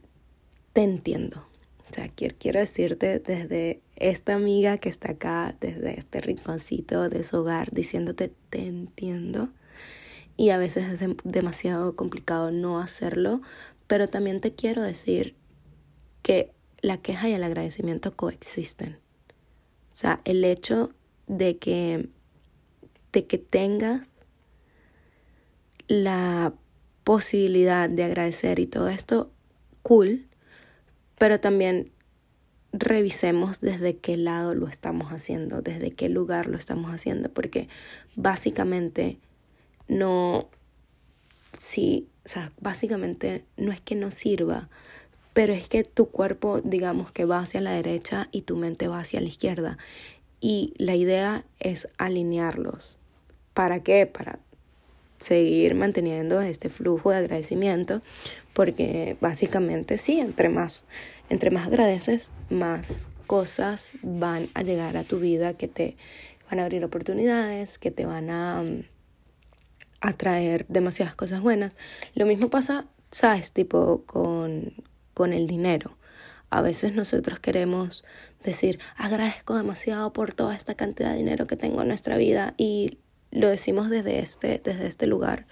te 0.74 0.84
entiendo. 0.84 1.44
O 1.90 1.94
sea, 1.94 2.10
quiero, 2.10 2.60
decirte 2.60 3.20
desde 3.20 3.82
esta 3.96 4.34
amiga 4.34 4.78
que 4.78 4.90
está 4.90 5.12
acá, 5.12 5.56
desde 5.62 5.98
este 5.98 6.20
rinconcito 6.22 7.08
de 7.10 7.24
su 7.24 7.38
hogar, 7.38 7.72
diciéndote 7.72 8.34
te 8.50 8.66
entiendo. 8.66 9.50
Y 10.36 10.50
a 10.50 10.58
veces 10.58 11.02
es 11.02 11.16
demasiado 11.24 11.96
complicado 11.96 12.52
no 12.52 12.80
hacerlo, 12.80 13.42
pero 13.88 14.10
también 14.10 14.42
te 14.42 14.54
quiero 14.54 14.82
decir 14.84 15.36
que 16.22 16.52
la 16.82 16.98
queja 16.98 17.30
y 17.30 17.34
el 17.34 17.44
agradecimiento 17.44 18.16
coexisten. 18.16 19.00
O 19.92 19.96
sea, 19.96 20.22
el 20.26 20.44
hecho 20.44 20.92
de 21.26 21.58
que, 21.58 22.10
de 23.18 23.26
que 23.26 23.40
tengas 23.40 24.14
la 25.88 26.54
posibilidad 27.04 27.90
de 27.90 28.04
agradecer 28.04 28.60
y 28.60 28.68
todo 28.68 28.90
esto, 28.90 29.32
cool, 29.82 30.28
pero 31.18 31.40
también 31.40 31.92
revisemos 32.74 33.60
desde 33.60 33.98
qué 33.98 34.18
lado 34.18 34.54
lo 34.54 34.68
estamos 34.68 35.12
haciendo, 35.12 35.64
desde 35.64 35.90
qué 35.90 36.10
lugar 36.10 36.46
lo 36.46 36.58
estamos 36.60 36.92
haciendo, 36.92 37.30
porque 37.30 37.70
básicamente 38.16 39.18
no, 39.88 40.48
sí, 41.58 42.10
o 42.24 42.30
sea, 42.30 42.52
básicamente 42.62 43.46
no 43.56 43.72
es 43.72 43.82
que 43.82 43.96
no 43.96 44.12
sirva, 44.12 44.70
pero 45.34 45.54
es 45.54 45.68
que 45.68 45.84
tu 45.84 46.12
cuerpo, 46.12 46.62
digamos 46.64 47.12
que 47.12 47.26
va 47.26 47.40
hacia 47.40 47.62
la 47.62 47.72
derecha 47.72 48.30
y 48.32 48.44
tu 48.44 48.58
mente 48.58 48.88
va 48.88 49.00
hacia 49.00 49.22
la 49.22 49.28
izquierda. 49.28 49.80
Y 50.40 50.76
la 50.78 50.96
idea 50.96 51.46
es 51.60 51.88
alinearlos. 51.98 53.00
¿Para 53.58 53.80
qué? 53.80 54.06
Para 54.06 54.38
seguir 55.18 55.74
manteniendo 55.74 56.42
este 56.42 56.70
flujo 56.70 57.10
de 57.10 57.18
agradecimiento, 57.18 58.04
porque 58.54 59.18
básicamente 59.20 59.98
sí, 59.98 60.20
entre 60.20 60.50
más, 60.50 60.86
entre 61.32 61.50
más 61.50 61.66
agradeces, 61.66 62.32
más 62.52 63.10
cosas 63.26 63.96
van 64.04 64.48
a 64.54 64.62
llegar 64.62 64.96
a 64.96 65.04
tu 65.04 65.20
vida 65.20 65.56
que 65.56 65.68
te 65.68 65.98
van 66.48 66.60
a 66.60 66.66
abrir 66.66 66.86
oportunidades, 66.86 67.80
que 67.80 67.90
te 67.90 68.06
van 68.06 68.30
a 68.30 68.64
atraer 70.02 70.68
demasiadas 70.68 71.16
cosas 71.16 71.42
buenas. 71.42 71.74
Lo 72.14 72.28
mismo 72.28 72.52
pasa, 72.52 72.86
sabes, 73.10 73.54
tipo 73.54 74.04
con, 74.06 74.72
con 75.16 75.34
el 75.34 75.48
dinero. 75.48 75.98
A 76.52 76.62
veces 76.62 76.94
nosotros 76.94 77.40
queremos 77.40 78.06
decir, 78.44 78.80
agradezco 78.98 79.58
demasiado 79.58 80.14
por 80.14 80.36
toda 80.36 80.56
esta 80.56 80.76
cantidad 80.76 81.10
de 81.14 81.18
dinero 81.18 81.48
que 81.48 81.56
tengo 81.56 81.82
en 81.82 81.88
nuestra 81.88 82.18
vida 82.18 82.54
y 82.56 83.00
lo 83.38 83.50
decimos 83.50 83.90
desde 83.90 84.20
este, 84.20 84.62
desde 84.64 84.88
este 84.88 85.08
lugar, 85.08 85.46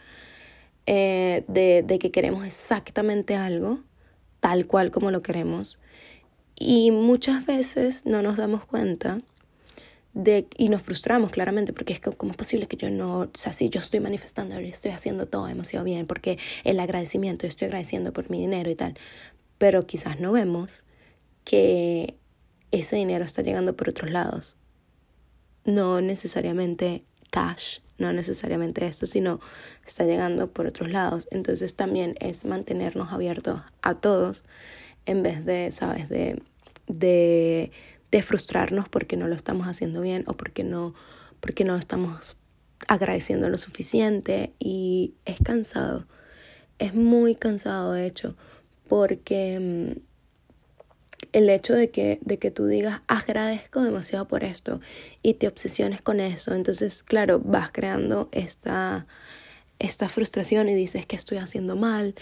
eh, 0.86 1.44
de, 1.48 1.84
de 1.86 2.00
que 2.00 2.12
queremos 2.12 2.46
exactamente 2.46 3.36
algo, 3.36 3.80
tal 4.40 4.68
cual 4.68 4.92
como 4.92 5.12
lo 5.12 5.22
queremos. 5.22 5.80
Y 6.58 6.92
muchas 6.92 7.46
veces 7.46 8.06
no 8.06 8.22
nos 8.22 8.38
damos 8.38 8.66
cuenta 8.66 9.22
de, 10.16 10.48
y 10.58 10.70
nos 10.70 10.82
frustramos 10.82 11.32
claramente 11.32 11.74
porque 11.74 11.94
es 11.94 12.00
que 12.00 12.10
cómo 12.12 12.32
es 12.32 12.38
posible 12.38 12.68
que 12.68 12.78
yo 12.78 12.90
no, 12.90 13.20
o 13.20 13.30
sea, 13.34 13.52
si 13.52 13.70
yo 13.70 13.82
estoy 13.82 14.00
manifestando, 14.00 14.58
estoy 14.58 14.92
haciendo 14.92 15.28
todo 15.28 15.46
demasiado 15.46 15.84
bien 15.84 16.08
porque 16.08 16.40
el 16.64 16.80
agradecimiento, 16.80 17.46
estoy 17.46 17.66
agradeciendo 17.66 18.14
por 18.14 18.30
mi 18.30 18.40
dinero 18.40 18.70
y 18.70 18.76
tal, 18.76 18.98
pero 19.58 19.86
quizás 19.86 20.20
no 20.20 20.32
vemos 20.32 20.84
que 21.44 22.16
ese 22.72 22.96
dinero 22.96 23.26
está 23.26 23.42
llegando 23.42 23.76
por 23.76 23.90
otros 23.90 24.10
lados, 24.10 24.56
no 25.66 26.00
necesariamente 26.00 27.04
no 27.98 28.12
necesariamente 28.14 28.86
esto, 28.86 29.06
sino 29.06 29.40
está 29.86 30.04
llegando 30.04 30.52
por 30.52 30.68
otros 30.68 30.90
lados. 30.90 31.28
Entonces 31.32 31.76
también 31.76 32.16
es 32.20 32.46
mantenernos 32.46 33.12
abiertos 33.12 33.62
a 33.82 33.96
todos 33.96 34.44
en 35.06 35.24
vez 35.24 35.46
de, 35.46 35.72
sabes, 35.72 36.10
de, 36.10 36.42
de 36.88 37.72
de 38.16 38.22
frustrarnos 38.22 38.88
porque 38.88 39.18
no 39.18 39.28
lo 39.28 39.36
estamos 39.36 39.68
haciendo 39.68 40.00
bien 40.00 40.24
o 40.28 40.38
porque 40.38 40.64
no, 40.64 40.94
porque 41.42 41.66
no 41.66 41.76
estamos 41.76 42.38
agradeciendo 42.88 43.50
lo 43.50 43.58
suficiente 43.58 44.54
y 44.58 45.16
es 45.26 45.38
cansado, 45.44 46.06
es 46.80 46.94
muy 46.94 47.36
cansado 47.36 47.92
de 47.92 48.06
hecho, 48.06 48.38
porque 48.88 49.60
mm, 49.60 50.00
el 51.32 51.50
hecho 51.50 51.74
de 51.74 51.90
que, 51.90 52.20
de 52.22 52.40
que 52.40 52.52
tú 52.52 52.66
digas 52.66 53.02
agradezco 53.08 53.84
demasiado 53.84 54.28
por 54.28 54.44
esto 54.44 54.80
y 55.22 55.36
te 55.36 55.48
obsesiones 55.48 56.02
con 56.02 56.20
eso, 56.20 56.54
entonces 56.54 57.04
claro, 57.04 57.40
vas 57.40 57.72
creando 57.72 58.30
esta, 58.32 59.08
esta 59.80 60.10
frustración 60.10 60.70
y 60.70 60.76
dices 60.76 61.06
que 61.06 61.16
estoy 61.16 61.38
haciendo 61.38 61.76
mal. 61.76 62.16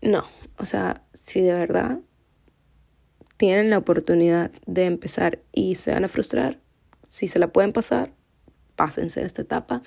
No, 0.00 0.24
o 0.58 0.64
sea, 0.64 1.02
si 1.12 1.40
de 1.40 1.52
verdad 1.52 1.98
tienen 3.36 3.70
la 3.70 3.78
oportunidad 3.78 4.50
de 4.66 4.84
empezar 4.84 5.40
y 5.52 5.74
se 5.74 5.92
van 5.92 6.04
a 6.04 6.08
frustrar, 6.08 6.58
si 7.08 7.28
se 7.28 7.38
la 7.38 7.48
pueden 7.48 7.72
pasar, 7.72 8.12
pásense 8.76 9.22
esta 9.22 9.42
etapa 9.42 9.82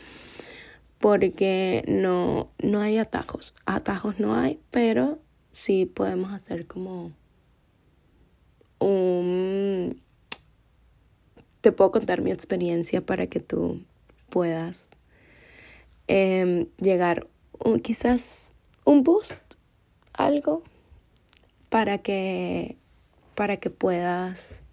porque 1.02 1.84
no, 1.88 2.52
no 2.62 2.80
hay 2.80 2.98
atajos. 2.98 3.56
Atajos 3.66 4.20
no 4.20 4.36
hay, 4.36 4.62
pero 4.70 5.20
sí 5.50 5.86
podemos 5.86 6.32
hacer 6.32 6.68
como 6.68 7.12
un... 8.82 10.02
Te 11.62 11.72
puedo 11.72 11.92
contar 11.92 12.22
mi 12.22 12.32
experiencia 12.32 13.02
para 13.06 13.28
que 13.28 13.40
tú 13.40 13.84
puedas 14.30 14.90
em, 16.08 16.68
llegar 16.78 17.28
quizás 17.84 18.54
un 18.84 19.04
boost, 19.04 19.54
algo, 20.14 20.64
para 21.70 22.00
que 22.00 22.78
para 23.36 23.58
que 23.58 23.70
puedas 23.70 24.64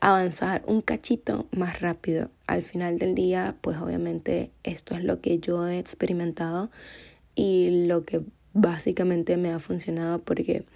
avanzar 0.00 0.62
un 0.66 0.82
cachito 0.82 1.46
más 1.50 1.80
rápido. 1.80 2.30
Al 2.46 2.62
final 2.62 2.98
del 2.98 3.14
día, 3.14 3.56
pues 3.60 3.78
obviamente 3.78 4.50
esto 4.62 4.94
es 4.94 5.04
lo 5.04 5.20
que 5.20 5.38
yo 5.38 5.66
he 5.66 5.78
experimentado 5.78 6.70
y 7.34 7.86
lo 7.86 8.04
que 8.04 8.22
básicamente 8.52 9.36
me 9.36 9.52
ha 9.52 9.58
funcionado 9.58 10.20
porque 10.20 10.66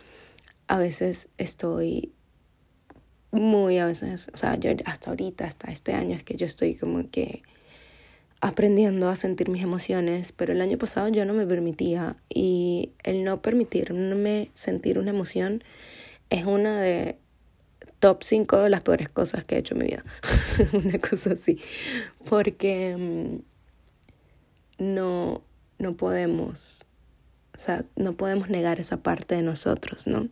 a 0.66 0.78
veces 0.78 1.28
estoy 1.38 2.12
muy 3.32 3.78
a 3.78 3.86
veces, 3.86 4.30
o 4.34 4.36
sea, 4.36 4.56
yo 4.56 4.70
hasta 4.84 5.10
ahorita, 5.10 5.44
hasta 5.46 5.70
este 5.70 5.92
año 5.92 6.16
es 6.16 6.24
que 6.24 6.36
yo 6.36 6.46
estoy 6.46 6.74
como 6.74 7.08
que 7.10 7.42
aprendiendo 8.40 9.08
a 9.08 9.16
sentir 9.16 9.50
mis 9.50 9.62
emociones, 9.62 10.32
pero 10.32 10.52
el 10.52 10.60
año 10.60 10.78
pasado 10.78 11.08
yo 11.08 11.24
no 11.24 11.34
me 11.34 11.46
permitía 11.46 12.16
y 12.28 12.92
el 13.04 13.22
no 13.22 13.42
permitirme 13.42 14.50
sentir 14.54 14.98
una 14.98 15.10
emoción 15.10 15.62
es 16.30 16.46
una 16.46 16.80
de 16.80 17.18
top 17.98 18.22
5 18.22 18.58
de 18.58 18.70
las 18.70 18.80
peores 18.80 19.08
cosas 19.10 19.44
que 19.44 19.56
he 19.56 19.58
hecho 19.58 19.74
en 19.74 19.80
mi 19.80 19.86
vida. 19.86 20.04
una 20.72 20.98
cosa 20.98 21.34
así. 21.34 21.60
Porque 22.28 22.96
mm, 24.78 24.84
no, 24.94 25.42
no 25.78 25.96
podemos, 25.96 26.86
o 27.56 27.60
sea, 27.60 27.84
no 27.96 28.14
podemos 28.16 28.48
negar 28.48 28.80
esa 28.80 29.02
parte 29.02 29.34
de 29.34 29.42
nosotros, 29.42 30.06
¿no? 30.06 30.28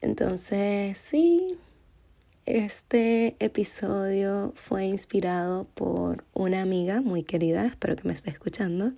Entonces, 0.00 0.98
sí, 0.98 1.56
este 2.46 3.34
episodio 3.40 4.52
fue 4.54 4.84
inspirado 4.84 5.64
por 5.74 6.24
una 6.32 6.62
amiga 6.62 7.00
muy 7.00 7.24
querida, 7.24 7.66
espero 7.66 7.96
que 7.96 8.06
me 8.06 8.14
esté 8.14 8.30
escuchando, 8.30 8.92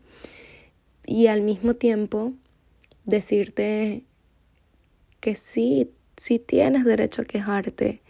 y 1.07 1.29
al 1.29 1.41
mismo 1.41 1.75
tiempo 1.75 2.35
decirte 3.07 4.05
que 5.21 5.35
sí, 5.35 5.91
sí 6.19 6.39
tienes 6.39 6.85
derecho 6.85 7.23
a 7.23 7.25
quejarte, 7.25 8.03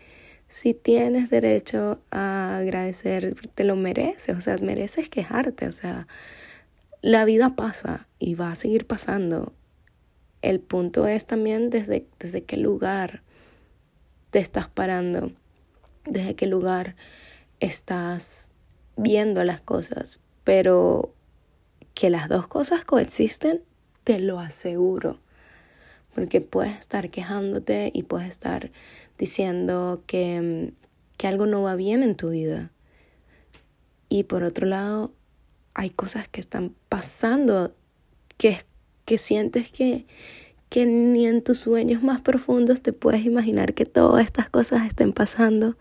si 0.48 0.74
tienes 0.74 1.30
derecho 1.30 2.00
a 2.10 2.56
agradecer, 2.56 3.36
te 3.54 3.62
lo 3.62 3.76
mereces, 3.76 4.36
o 4.36 4.40
sea, 4.40 4.58
mereces 4.58 5.08
quejarte, 5.08 5.68
o 5.68 5.72
sea, 5.72 6.08
la 7.00 7.24
vida 7.24 7.54
pasa 7.54 8.08
y 8.18 8.34
va 8.34 8.50
a 8.50 8.56
seguir 8.56 8.86
pasando. 8.86 9.52
El 10.42 10.58
punto 10.58 11.06
es 11.06 11.26
también 11.26 11.70
desde, 11.70 12.06
desde 12.18 12.42
qué 12.42 12.56
lugar 12.56 13.22
te 14.30 14.38
estás 14.38 14.68
parando, 14.68 15.32
desde 16.04 16.34
qué 16.34 16.46
lugar 16.46 16.96
estás 17.60 18.50
viendo 18.96 19.44
las 19.44 19.60
cosas, 19.60 20.20
pero 20.44 21.14
que 21.94 22.10
las 22.10 22.28
dos 22.28 22.46
cosas 22.46 22.84
coexisten, 22.84 23.62
te 24.04 24.18
lo 24.18 24.40
aseguro. 24.40 25.18
Porque 26.14 26.40
puedes 26.40 26.78
estar 26.78 27.10
quejándote 27.10 27.90
y 27.94 28.04
puedes 28.04 28.28
estar 28.28 28.70
diciendo 29.18 30.02
que, 30.06 30.72
que 31.16 31.26
algo 31.26 31.46
no 31.46 31.62
va 31.62 31.74
bien 31.74 32.02
en 32.02 32.16
tu 32.16 32.30
vida. 32.30 32.72
Y 34.08 34.24
por 34.24 34.42
otro 34.42 34.66
lado, 34.66 35.12
hay 35.74 35.90
cosas 35.90 36.28
que 36.28 36.40
están 36.40 36.74
pasando 36.88 37.74
que, 38.36 38.58
que 39.04 39.18
sientes 39.18 39.70
que, 39.70 40.06
que 40.68 40.86
ni 40.86 41.26
en 41.26 41.42
tus 41.42 41.58
sueños 41.58 42.02
más 42.02 42.20
profundos 42.20 42.82
te 42.82 42.92
puedes 42.92 43.24
imaginar 43.24 43.74
que 43.74 43.86
todas 43.86 44.24
estas 44.24 44.50
cosas 44.50 44.86
estén 44.86 45.12
pasando. 45.12 45.76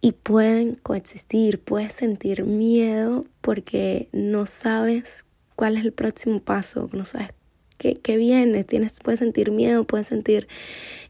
Y 0.00 0.12
pueden 0.12 0.74
coexistir, 0.76 1.60
puedes 1.60 1.92
sentir 1.92 2.44
miedo 2.44 3.24
porque 3.40 4.08
no 4.12 4.46
sabes 4.46 5.24
cuál 5.56 5.76
es 5.76 5.84
el 5.84 5.92
próximo 5.92 6.40
paso, 6.40 6.88
no 6.92 7.04
sabes 7.04 7.30
qué, 7.78 8.16
viene, 8.16 8.64
tienes, 8.64 8.98
puedes 9.02 9.20
sentir 9.20 9.50
miedo, 9.50 9.84
puedes 9.84 10.06
sentir 10.08 10.48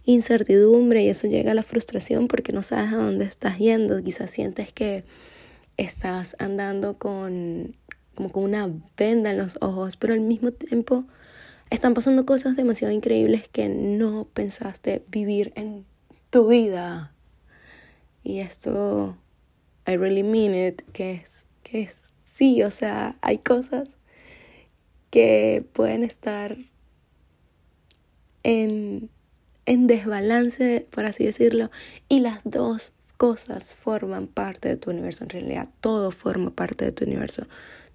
incertidumbre 0.05 1.03
y 1.03 1.09
eso 1.09 1.27
llega 1.27 1.53
a 1.53 1.55
la 1.55 1.63
frustración 1.63 2.29
porque 2.29 2.53
no 2.53 2.63
sabes 2.63 2.93
a 2.93 2.97
dónde 2.97 3.25
estás 3.25 3.59
yendo, 3.59 4.03
quizás 4.03 4.31
sientes 4.31 4.73
que 4.73 5.05
estás 5.77 6.37
andando 6.39 6.99
con 6.99 7.77
como 8.15 8.33
con 8.33 8.45
una 8.45 8.71
venda 8.97 9.31
en 9.31 9.37
los 9.37 9.59
ojos, 9.61 9.99
pero 9.99 10.15
al 10.15 10.21
mismo 10.21 10.51
tiempo 10.51 11.05
están 11.71 11.95
pasando 11.95 12.27
cosas 12.27 12.57
demasiado 12.57 12.93
increíbles 12.93 13.49
que 13.49 13.69
no 13.69 14.29
pensaste 14.33 15.05
vivir 15.09 15.53
en 15.57 15.85
tu 16.31 16.49
vida. 16.49 17.13
Y 18.23 18.41
esto, 18.41 19.17
I 19.87 19.97
really 19.97 20.23
mean 20.23 20.55
it, 20.55 20.83
que 20.93 21.13
es, 21.13 21.47
que 21.63 21.83
es, 21.83 22.11
sí, 22.25 22.63
o 22.63 22.71
sea, 22.71 23.17
hay 23.21 23.39
cosas 23.39 23.89
que 25.11 25.65
pueden 25.73 26.05
estar 26.05 26.57
en, 28.43 29.11
en 29.65 29.87
desbalance, 29.87 30.87
por 30.91 31.07
así 31.07 31.25
decirlo, 31.25 31.71
y 32.09 32.21
las 32.21 32.41
dos 32.45 32.93
cosas 33.17 33.77
forman 33.77 34.27
parte 34.27 34.69
de 34.69 34.77
tu 34.77 34.91
universo. 34.91 35.25
En 35.25 35.31
realidad, 35.31 35.69
todo 35.81 36.11
forma 36.11 36.51
parte 36.51 36.85
de 36.85 36.93
tu 36.93 37.05
universo. 37.05 37.47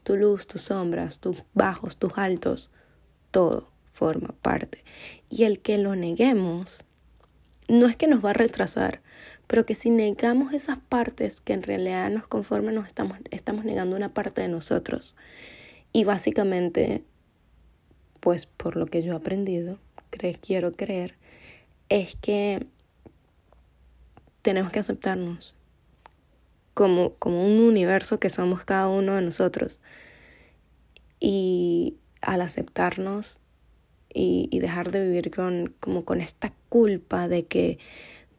Tu 0.03 0.15
luz, 0.15 0.47
tus 0.47 0.62
sombras, 0.62 1.19
tus 1.19 1.43
bajos, 1.53 1.97
tus 1.97 2.17
altos, 2.17 2.71
todo 3.31 3.69
forma 3.91 4.35
parte. 4.41 4.83
Y 5.29 5.43
el 5.43 5.59
que 5.59 5.77
lo 5.77 5.95
neguemos, 5.95 6.83
no 7.67 7.87
es 7.87 7.95
que 7.95 8.07
nos 8.07 8.23
va 8.23 8.31
a 8.31 8.33
retrasar, 8.33 9.01
pero 9.47 9.65
que 9.65 9.75
si 9.75 9.89
negamos 9.89 10.53
esas 10.53 10.77
partes 10.77 11.41
que 11.41 11.53
en 11.53 11.63
realidad 11.63 12.09
nos 12.09 12.27
conforman, 12.27 12.75
nos 12.75 12.87
estamos, 12.87 13.17
estamos 13.31 13.65
negando 13.65 13.95
una 13.95 14.13
parte 14.13 14.41
de 14.41 14.47
nosotros. 14.47 15.15
Y 15.93 16.03
básicamente 16.03 17.03
pues 18.21 18.45
por 18.45 18.77
lo 18.77 18.85
que 18.85 19.01
yo 19.03 19.13
he 19.13 19.15
aprendido, 19.17 19.79
quiero 20.41 20.71
creer, 20.73 21.15
es 21.89 22.15
que 22.15 22.65
tenemos 24.41 24.71
que 24.71 24.79
aceptarnos 24.79 25.55
como, 26.73 27.15
como 27.15 27.45
un 27.45 27.59
universo 27.59 28.19
que 28.19 28.29
somos 28.29 28.63
cada 28.63 28.87
uno 28.87 29.15
de 29.15 29.21
nosotros. 29.21 29.79
Y 31.19 31.97
al 32.21 32.41
aceptarnos 32.41 33.39
y, 34.13 34.47
y, 34.51 34.60
dejar 34.60 34.91
de 34.91 35.01
vivir 35.01 35.31
con, 35.31 35.73
como 35.79 36.05
con 36.05 36.21
esta 36.21 36.53
culpa 36.69 37.27
de 37.27 37.45
que, 37.45 37.79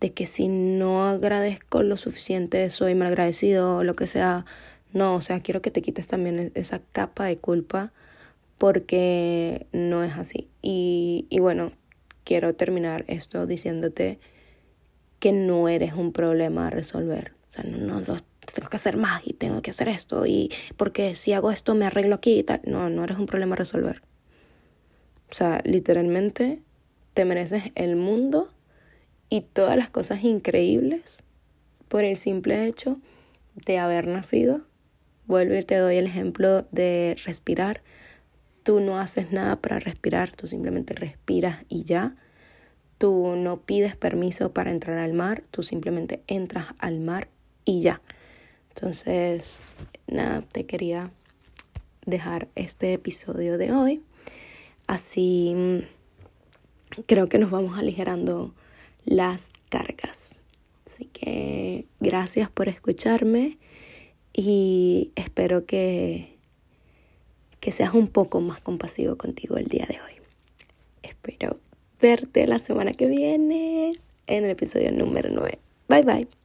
de 0.00 0.12
que 0.12 0.26
si 0.26 0.48
no 0.48 1.06
agradezco 1.08 1.82
lo 1.82 1.96
suficiente 1.96 2.68
soy 2.70 2.94
malagradecido 2.94 3.78
o 3.78 3.84
lo 3.84 3.96
que 3.96 4.06
sea, 4.06 4.44
no, 4.92 5.14
o 5.14 5.20
sea, 5.20 5.40
quiero 5.40 5.62
que 5.62 5.70
te 5.70 5.82
quites 5.82 6.06
también 6.06 6.52
esa 6.54 6.80
capa 6.92 7.24
de 7.24 7.38
culpa 7.38 7.92
porque 8.58 9.66
no 9.72 10.04
es 10.04 10.16
así. 10.18 10.48
Y, 10.60 11.26
y 11.30 11.40
bueno, 11.40 11.72
quiero 12.24 12.54
terminar 12.54 13.04
esto 13.08 13.46
diciéndote 13.46 14.20
que 15.18 15.32
no 15.32 15.68
eres 15.68 15.94
un 15.94 16.12
problema 16.12 16.66
a 16.66 16.70
resolver. 16.70 17.32
O 17.48 17.52
sea, 17.52 17.64
no, 17.64 18.00
no, 18.00 18.16
tengo 18.52 18.68
que 18.68 18.76
hacer 18.76 18.96
más 18.96 19.22
y 19.24 19.32
tengo 19.32 19.62
que 19.62 19.70
hacer 19.70 19.88
esto 19.88 20.26
y 20.26 20.50
porque 20.76 21.14
si 21.14 21.32
hago 21.32 21.50
esto 21.50 21.74
me 21.74 21.86
arreglo 21.86 22.14
aquí 22.14 22.38
y 22.38 22.42
tal. 22.42 22.60
No, 22.64 22.90
no 22.90 23.04
eres 23.04 23.18
un 23.18 23.26
problema 23.26 23.54
a 23.54 23.58
resolver. 23.58 24.02
O 25.30 25.34
sea, 25.34 25.60
literalmente 25.64 26.60
te 27.14 27.24
mereces 27.24 27.64
el 27.74 27.96
mundo 27.96 28.52
y 29.28 29.40
todas 29.40 29.76
las 29.76 29.90
cosas 29.90 30.24
increíbles 30.24 31.24
por 31.88 32.04
el 32.04 32.16
simple 32.16 32.66
hecho 32.66 32.98
de 33.54 33.78
haber 33.78 34.06
nacido. 34.06 34.62
Vuelvo 35.26 35.54
y 35.54 35.62
te 35.62 35.76
doy 35.76 35.96
el 35.96 36.06
ejemplo 36.06 36.66
de 36.70 37.16
respirar. 37.24 37.82
Tú 38.62 38.80
no 38.80 38.98
haces 38.98 39.32
nada 39.32 39.56
para 39.56 39.78
respirar, 39.78 40.34
tú 40.34 40.46
simplemente 40.46 40.94
respiras 40.94 41.64
y 41.68 41.84
ya. 41.84 42.14
Tú 42.98 43.34
no 43.36 43.60
pides 43.62 43.96
permiso 43.96 44.52
para 44.52 44.70
entrar 44.70 44.98
al 44.98 45.14
mar, 45.14 45.42
tú 45.50 45.62
simplemente 45.62 46.22
entras 46.26 46.66
al 46.78 47.00
mar 47.00 47.28
y 47.64 47.80
ya. 47.80 48.02
Entonces, 48.74 49.60
nada, 50.06 50.42
te 50.42 50.64
quería 50.64 51.10
dejar 52.06 52.48
este 52.54 52.92
episodio 52.94 53.58
de 53.58 53.72
hoy. 53.72 54.02
Así 54.86 55.54
mm, 55.54 57.02
creo 57.06 57.28
que 57.28 57.38
nos 57.38 57.50
vamos 57.50 57.78
aligerando 57.78 58.54
las 59.04 59.52
cargas. 59.68 60.36
Así 60.86 61.06
que 61.06 61.86
gracias 62.00 62.50
por 62.50 62.68
escucharme 62.68 63.58
y 64.32 65.12
espero 65.16 65.66
que 65.66 66.32
que 67.62 67.70
seas 67.70 67.94
un 67.94 68.08
poco 68.08 68.40
más 68.40 68.60
compasivo 68.60 69.16
contigo 69.16 69.56
el 69.56 69.66
día 69.68 69.86
de 69.88 70.00
hoy. 70.00 70.14
Espero 71.04 71.60
verte 72.00 72.44
la 72.48 72.58
semana 72.58 72.92
que 72.92 73.06
viene 73.06 73.92
en 74.26 74.44
el 74.44 74.50
episodio 74.50 74.90
número 74.90 75.30
9. 75.32 75.60
Bye 75.88 76.02
bye. 76.02 76.41